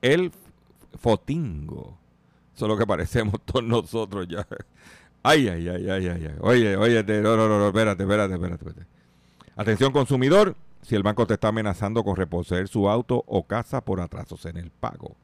el 0.00 0.32
Fotingo. 0.98 1.98
Eso 2.56 2.64
es 2.64 2.68
lo 2.70 2.78
que 2.78 2.86
parecemos 2.86 3.34
todos 3.44 3.64
nosotros 3.64 4.26
ya. 4.28 4.46
Ay, 5.22 5.46
ay, 5.46 5.68
ay, 5.68 5.90
ay, 5.90 6.08
ay. 6.08 6.26
ay. 6.26 6.36
Oye, 6.40 6.74
oye, 6.74 7.04
te- 7.04 7.20
no, 7.20 7.36
no, 7.36 7.48
no, 7.48 7.66
espérate, 7.66 8.02
espérate, 8.02 8.32
espérate, 8.32 8.64
espérate. 8.66 8.90
Atención 9.56 9.92
consumidor, 9.92 10.56
si 10.80 10.94
el 10.94 11.02
banco 11.02 11.26
te 11.26 11.34
está 11.34 11.48
amenazando 11.48 12.04
con 12.04 12.16
reposeer 12.16 12.66
su 12.66 12.88
auto 12.88 13.24
o 13.26 13.46
casa 13.46 13.84
por 13.84 14.00
atrasos 14.00 14.46
en 14.46 14.56
el 14.56 14.70
pago. 14.70 15.16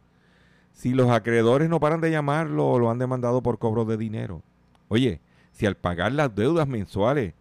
Si 0.75 0.91
los 0.93 1.09
acreedores 1.09 1.71
no 1.71 1.81
paran 1.81 2.03
de 2.03 2.11
llamarlo 2.11 2.69
o 2.69 2.79
lo 2.79 2.91
han 2.91 2.99
demandado 2.99 3.43
por 3.43 3.59
cobro 3.59 3.87
de 3.87 3.97
dinero. 3.97 4.43
Oye, 4.89 5.23
si 5.53 5.65
al 5.65 5.77
pagar 5.79 6.13
las 6.13 6.35
deudas 6.35 6.69
mensuales 6.69 7.33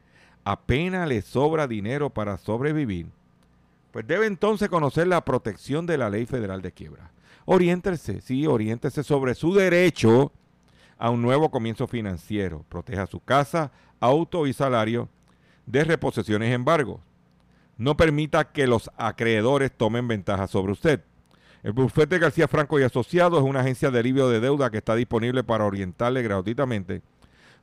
apenas 0.48 1.10
le 1.10 1.22
sobra 1.22 1.68
dinero 1.68 2.10
para 2.10 2.38
sobrevivir, 2.38 3.08
pues 3.92 4.08
debe 4.08 4.28
entonces 4.28 4.70
conocer 4.70 5.06
la 5.06 5.26
protección 5.26 5.86
de 5.86 5.98
la 5.98 6.10
ley 6.10 6.26
federal 6.26 6.62
de 6.62 6.72
quiebra. 6.72 7.12
Oriéntese, 7.44 8.22
sí, 8.22 8.48
oriéntese 8.48 9.04
sobre 9.04 9.36
su 9.36 9.54
derecho 9.54 10.32
a 10.98 11.10
un 11.10 11.22
nuevo 11.22 11.52
comienzo 11.52 11.86
financiero. 11.86 12.64
Proteja 12.70 13.08
su 13.08 13.20
casa, 13.20 13.74
auto 14.00 14.48
y 14.48 14.54
salario 14.54 15.10
de 15.66 15.84
reposiciones 15.84 16.50
y 16.50 16.54
embargos. 16.54 17.02
No 17.78 17.98
permita 17.98 18.50
que 18.54 18.68
los 18.68 18.90
acreedores 18.96 19.74
tomen 19.74 20.08
ventaja 20.08 20.48
sobre 20.48 20.72
usted. 20.72 21.04
El 21.62 21.74
bufete 21.74 22.20
García 22.20 22.48
Franco 22.48 22.80
y 22.80 22.84
Asociados 22.84 23.44
es 23.44 23.50
una 23.50 23.60
agencia 23.60 23.92
de 23.92 24.00
alivio 24.00 24.30
de 24.30 24.40
deuda 24.40 24.70
que 24.70 24.78
está 24.78 24.96
disponible 24.96 25.44
para 25.44 25.66
orientarle 25.66 26.22
gratuitamente 26.22 27.02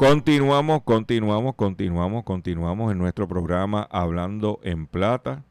Continuamos, 0.00 0.82
continuamos, 0.82 1.56
continuamos, 1.56 2.24
continuamos 2.24 2.90
en 2.90 2.96
nuestro 2.96 3.28
programa 3.28 3.86
Hablando 3.90 4.58
en 4.62 4.86
Plata. 4.86 5.44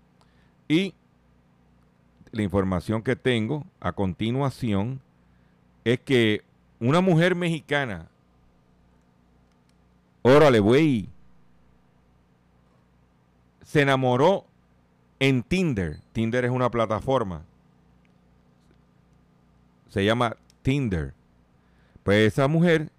Y 0.67 0.95
la 2.31 2.41
información 2.41 3.03
que 3.03 3.15
tengo 3.15 3.63
a 3.79 3.91
continuación 3.91 5.01
es 5.85 5.99
que 5.99 6.41
una 6.79 6.99
mujer 6.99 7.35
mexicana, 7.35 8.09
órale, 10.23 10.59
güey, 10.59 11.09
se 13.61 13.81
enamoró 13.81 14.47
en 15.19 15.43
Tinder. 15.43 15.99
Tinder 16.11 16.45
es 16.45 16.51
una 16.51 16.71
plataforma. 16.71 17.43
Se 19.89 20.03
llama 20.03 20.37
Tinder. 20.63 21.13
Pues 22.01 22.33
esa 22.33 22.47
mujer 22.47 22.91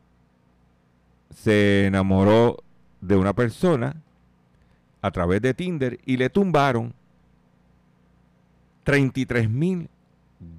se 1.34 1.86
enamoró 1.86 2.58
de 3.00 3.16
una 3.16 3.32
persona 3.34 3.96
a 5.02 5.10
través 5.10 5.40
de 5.42 5.54
Tinder 5.54 5.98
y 6.04 6.16
le 6.16 6.28
tumbaron 6.30 6.94
33 8.84 9.48
mil 9.48 9.88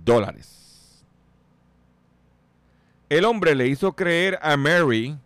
dólares. 0.04 1.04
El 3.10 3.26
hombre 3.26 3.56
le 3.56 3.68
hizo 3.68 3.94
creer 3.94 4.40
a 4.42 4.56
Mary 4.56 5.18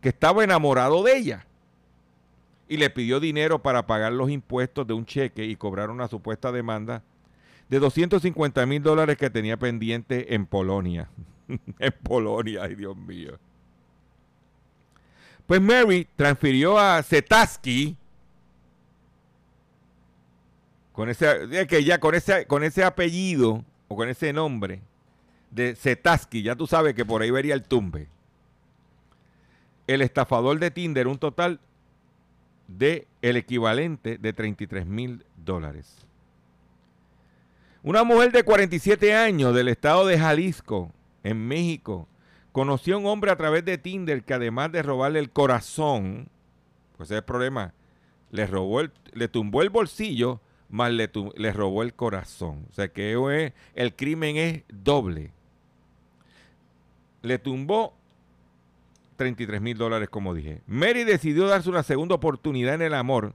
que 0.00 0.08
estaba 0.08 0.42
enamorado 0.42 1.02
de 1.02 1.16
ella 1.16 1.46
y 2.68 2.76
le 2.76 2.90
pidió 2.90 3.20
dinero 3.20 3.62
para 3.62 3.86
pagar 3.86 4.12
los 4.12 4.30
impuestos 4.30 4.86
de 4.86 4.94
un 4.94 5.04
cheque 5.04 5.44
y 5.44 5.56
cobrar 5.56 5.90
una 5.90 6.08
supuesta 6.08 6.52
demanda 6.52 7.02
de 7.68 7.78
250 7.78 8.66
mil 8.66 8.82
dólares 8.82 9.16
que 9.16 9.30
tenía 9.30 9.56
pendiente 9.56 10.34
en 10.34 10.46
Polonia. 10.46 11.08
en 11.78 11.92
Polonia, 12.02 12.64
ay 12.64 12.74
Dios 12.74 12.96
mío. 12.96 13.38
Pues 15.50 15.60
Mary 15.60 16.06
transfirió 16.14 16.78
a 16.78 17.02
Zetaski 17.02 17.96
con 20.92 21.08
ese 21.08 21.66
que 21.66 21.82
ya 21.82 21.98
con 21.98 22.14
ese 22.14 22.46
con 22.46 22.62
ese 22.62 22.84
apellido 22.84 23.64
o 23.88 23.96
con 23.96 24.08
ese 24.08 24.32
nombre 24.32 24.80
de 25.50 25.74
Zetaski, 25.74 26.42
ya 26.44 26.54
tú 26.54 26.68
sabes 26.68 26.94
que 26.94 27.04
por 27.04 27.20
ahí 27.20 27.32
vería 27.32 27.54
el 27.54 27.64
tumbe. 27.64 28.06
El 29.88 30.02
estafador 30.02 30.60
de 30.60 30.70
Tinder 30.70 31.08
un 31.08 31.18
total 31.18 31.58
de 32.68 33.08
el 33.20 33.36
equivalente 33.36 34.18
de 34.18 34.32
33 34.32 34.86
mil 34.86 35.26
dólares. 35.36 36.06
Una 37.82 38.04
mujer 38.04 38.30
de 38.30 38.44
47 38.44 39.16
años 39.16 39.52
del 39.52 39.66
estado 39.66 40.06
de 40.06 40.16
Jalisco, 40.16 40.92
en 41.24 41.48
México, 41.48 42.06
conoció 42.52 42.96
a 42.96 42.98
un 42.98 43.06
hombre 43.06 43.30
a 43.30 43.36
través 43.36 43.64
de 43.64 43.78
Tinder 43.78 44.24
que 44.24 44.34
además 44.34 44.72
de 44.72 44.82
robarle 44.82 45.18
el 45.18 45.30
corazón, 45.30 46.28
pues 46.96 47.08
ese 47.08 47.14
es 47.14 47.18
el 47.18 47.24
problema, 47.24 47.74
le, 48.30 48.46
robó 48.46 48.80
el, 48.80 48.92
le 49.12 49.28
tumbó 49.28 49.62
el 49.62 49.70
bolsillo, 49.70 50.40
más 50.68 50.92
le, 50.92 51.10
le 51.36 51.52
robó 51.52 51.82
el 51.82 51.94
corazón. 51.94 52.66
O 52.70 52.72
sea 52.72 52.88
que 52.88 53.52
el 53.74 53.96
crimen 53.96 54.36
es 54.36 54.62
doble. 54.68 55.32
Le 57.22 57.38
tumbó 57.38 57.94
33 59.16 59.60
mil 59.60 59.76
dólares, 59.76 60.08
como 60.08 60.32
dije. 60.32 60.62
Mary 60.66 61.04
decidió 61.04 61.46
darse 61.46 61.68
una 61.68 61.82
segunda 61.82 62.14
oportunidad 62.14 62.74
en 62.74 62.82
el 62.82 62.94
amor. 62.94 63.34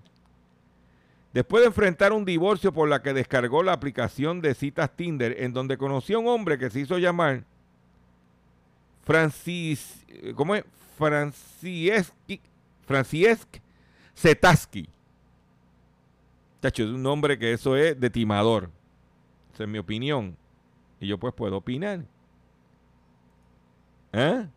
Después 1.34 1.62
de 1.62 1.68
enfrentar 1.68 2.14
un 2.14 2.24
divorcio 2.24 2.72
por 2.72 2.88
la 2.88 3.02
que 3.02 3.14
descargó 3.14 3.62
la 3.62 3.74
aplicación 3.74 4.40
de 4.42 4.56
citas 4.56 4.96
Tinder, 4.96 5.36
en 5.44 5.54
donde 5.54 5.78
conoció 5.78 6.18
a 6.18 6.22
un 6.22 6.28
hombre 6.28 6.58
que 6.58 6.70
se 6.70 6.80
hizo 6.80 6.98
llamar 6.98 7.44
Francis, 9.06 10.06
¿cómo 10.36 10.56
es? 10.56 10.66
Francieschi, 10.98 12.42
Franciesc 12.86 13.60
Zetaski. 14.16 14.90
Tacho, 16.60 16.84
es 16.84 16.90
un 16.90 17.04
nombre 17.04 17.38
que 17.38 17.54
eso 17.54 17.76
es 17.76 18.00
de 18.00 18.10
timador. 18.10 18.70
Esa 19.54 19.64
es 19.64 19.70
mi 19.70 19.78
opinión. 19.78 20.36
Y 21.00 21.08
yo 21.08 21.20
pues 21.20 21.34
puedo 21.34 21.58
opinar. 21.58 22.06
¿Eh? 24.14 24.48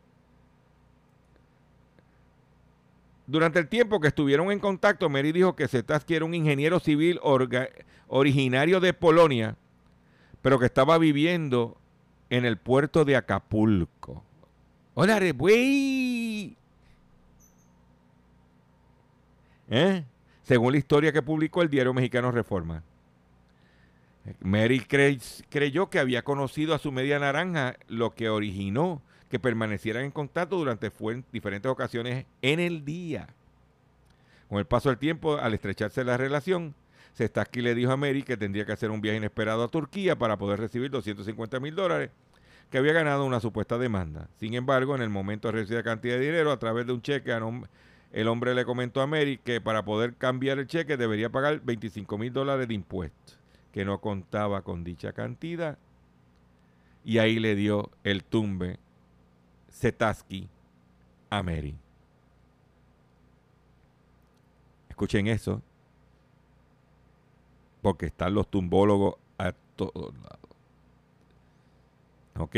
Durante 3.26 3.58
el 3.58 3.68
tiempo 3.68 4.00
que 4.00 4.08
estuvieron 4.08 4.50
en 4.50 4.58
contacto, 4.58 5.10
Mary 5.10 5.32
dijo 5.32 5.54
que 5.54 5.68
Zetaski 5.68 6.14
era 6.14 6.24
un 6.24 6.32
ingeniero 6.32 6.80
civil 6.80 7.20
originario 8.06 8.80
de 8.80 8.94
Polonia, 8.94 9.56
pero 10.40 10.58
que 10.58 10.64
estaba 10.64 10.96
viviendo 10.96 11.76
en 12.30 12.46
el 12.46 12.56
puerto 12.56 13.04
de 13.04 13.16
Acapulco. 13.16 14.24
Hola, 15.00 15.20
güey. 15.32 16.56
¿Eh? 19.70 20.04
Según 20.42 20.72
la 20.72 20.78
historia 20.78 21.12
que 21.12 21.22
publicó 21.22 21.62
el 21.62 21.70
diario 21.70 21.94
mexicano 21.94 22.32
Reforma. 22.32 22.82
Mary 24.40 24.80
creyó 24.80 25.88
que 25.88 26.00
había 26.00 26.22
conocido 26.22 26.74
a 26.74 26.78
su 26.78 26.90
media 26.90 27.20
naranja, 27.20 27.76
lo 27.86 28.16
que 28.16 28.28
originó 28.28 29.00
que 29.30 29.38
permanecieran 29.38 30.02
en 30.02 30.10
contacto 30.10 30.56
durante 30.56 30.90
diferentes 31.30 31.70
ocasiones 31.70 32.26
en 32.42 32.58
el 32.58 32.84
día. 32.84 33.28
Con 34.48 34.58
el 34.58 34.66
paso 34.66 34.88
del 34.88 34.98
tiempo, 34.98 35.36
al 35.36 35.54
estrecharse 35.54 36.02
la 36.02 36.16
relación, 36.16 36.74
Sestaski 37.14 37.62
le 37.62 37.76
dijo 37.76 37.92
a 37.92 37.96
Mary 37.96 38.24
que 38.24 38.36
tendría 38.36 38.66
que 38.66 38.72
hacer 38.72 38.90
un 38.90 39.00
viaje 39.00 39.18
inesperado 39.18 39.62
a 39.62 39.68
Turquía 39.68 40.18
para 40.18 40.36
poder 40.36 40.58
recibir 40.58 40.90
250 40.90 41.60
mil 41.60 41.76
dólares 41.76 42.10
que 42.70 42.78
había 42.78 42.92
ganado 42.92 43.24
una 43.24 43.40
supuesta 43.40 43.78
demanda. 43.78 44.28
Sin 44.36 44.54
embargo, 44.54 44.94
en 44.94 45.02
el 45.02 45.08
momento 45.08 45.48
de 45.48 45.52
recibir 45.52 45.82
cantidad 45.82 46.16
de 46.16 46.26
dinero 46.26 46.52
a 46.52 46.58
través 46.58 46.86
de 46.86 46.92
un 46.92 47.02
cheque, 47.02 47.32
el 48.12 48.28
hombre 48.28 48.54
le 48.54 48.64
comentó 48.64 49.00
a 49.00 49.06
Mary 49.06 49.38
que 49.38 49.60
para 49.60 49.84
poder 49.84 50.14
cambiar 50.16 50.58
el 50.58 50.66
cheque 50.66 50.96
debería 50.96 51.30
pagar 51.30 51.60
25 51.60 52.18
mil 52.18 52.32
dólares 52.32 52.68
de 52.68 52.74
impuestos, 52.74 53.38
que 53.72 53.84
no 53.84 54.00
contaba 54.00 54.62
con 54.62 54.84
dicha 54.84 55.12
cantidad. 55.12 55.78
Y 57.04 57.18
ahí 57.18 57.38
le 57.38 57.54
dio 57.54 57.90
el 58.04 58.22
tumbe 58.24 58.78
Zetaski 59.70 60.48
a 61.30 61.42
Mary. 61.42 61.74
Escuchen 64.90 65.26
eso, 65.26 65.62
porque 67.80 68.06
están 68.06 68.34
los 68.34 68.48
tumbólogos 68.50 69.14
a 69.38 69.52
todos 69.76 70.12
lados. 70.16 70.37
¿Ok? 72.38 72.56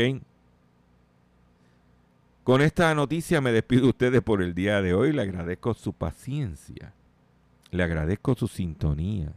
Con 2.43 2.61
esta 2.61 2.93
noticia 2.95 3.41
me 3.41 3.51
despido 3.51 3.83
de 3.83 3.89
ustedes 3.89 4.21
por 4.21 4.41
el 4.41 4.53
día 4.53 4.81
de 4.81 4.93
hoy. 4.93 5.11
Le 5.11 5.21
agradezco 5.21 5.73
su 5.73 5.93
paciencia. 5.93 6.93
Le 7.69 7.83
agradezco 7.83 8.35
su 8.35 8.47
sintonía. 8.47 9.33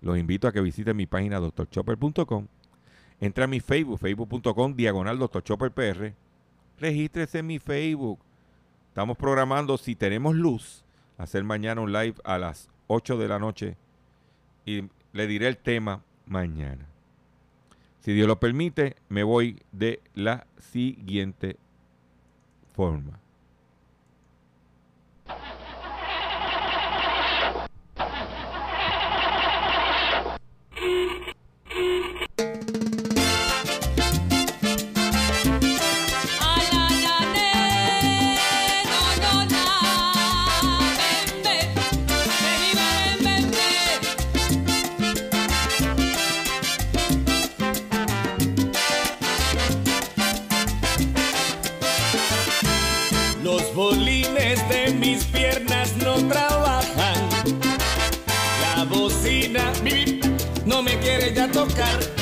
Los 0.00 0.18
invito 0.18 0.46
a 0.46 0.52
que 0.52 0.60
visiten 0.60 0.96
mi 0.96 1.06
página 1.06 1.40
doctorchopper.com. 1.40 2.46
Entra 3.20 3.44
a 3.44 3.48
mi 3.48 3.60
Facebook, 3.60 3.98
facebook.com, 3.98 4.74
diagonal 4.74 5.18
doctorchopperpr 5.18 6.14
regístrese 6.78 7.38
en 7.38 7.46
mi 7.46 7.58
Facebook. 7.58 8.20
Estamos 8.88 9.16
programando, 9.16 9.76
si 9.76 9.94
tenemos 9.94 10.34
luz, 10.34 10.84
hacer 11.18 11.44
mañana 11.44 11.80
un 11.80 11.92
live 11.92 12.14
a 12.24 12.38
las 12.38 12.68
8 12.86 13.18
de 13.18 13.28
la 13.28 13.38
noche 13.38 13.76
y 14.64 14.88
le 15.12 15.26
diré 15.26 15.48
el 15.48 15.58
tema 15.58 16.02
mañana. 16.26 16.86
Si 18.06 18.12
Dios 18.12 18.28
lo 18.28 18.38
permite, 18.38 18.94
me 19.08 19.24
voy 19.24 19.64
de 19.72 20.00
la 20.14 20.46
siguiente 20.58 21.56
forma. 22.72 23.18
Soy 61.76 62.15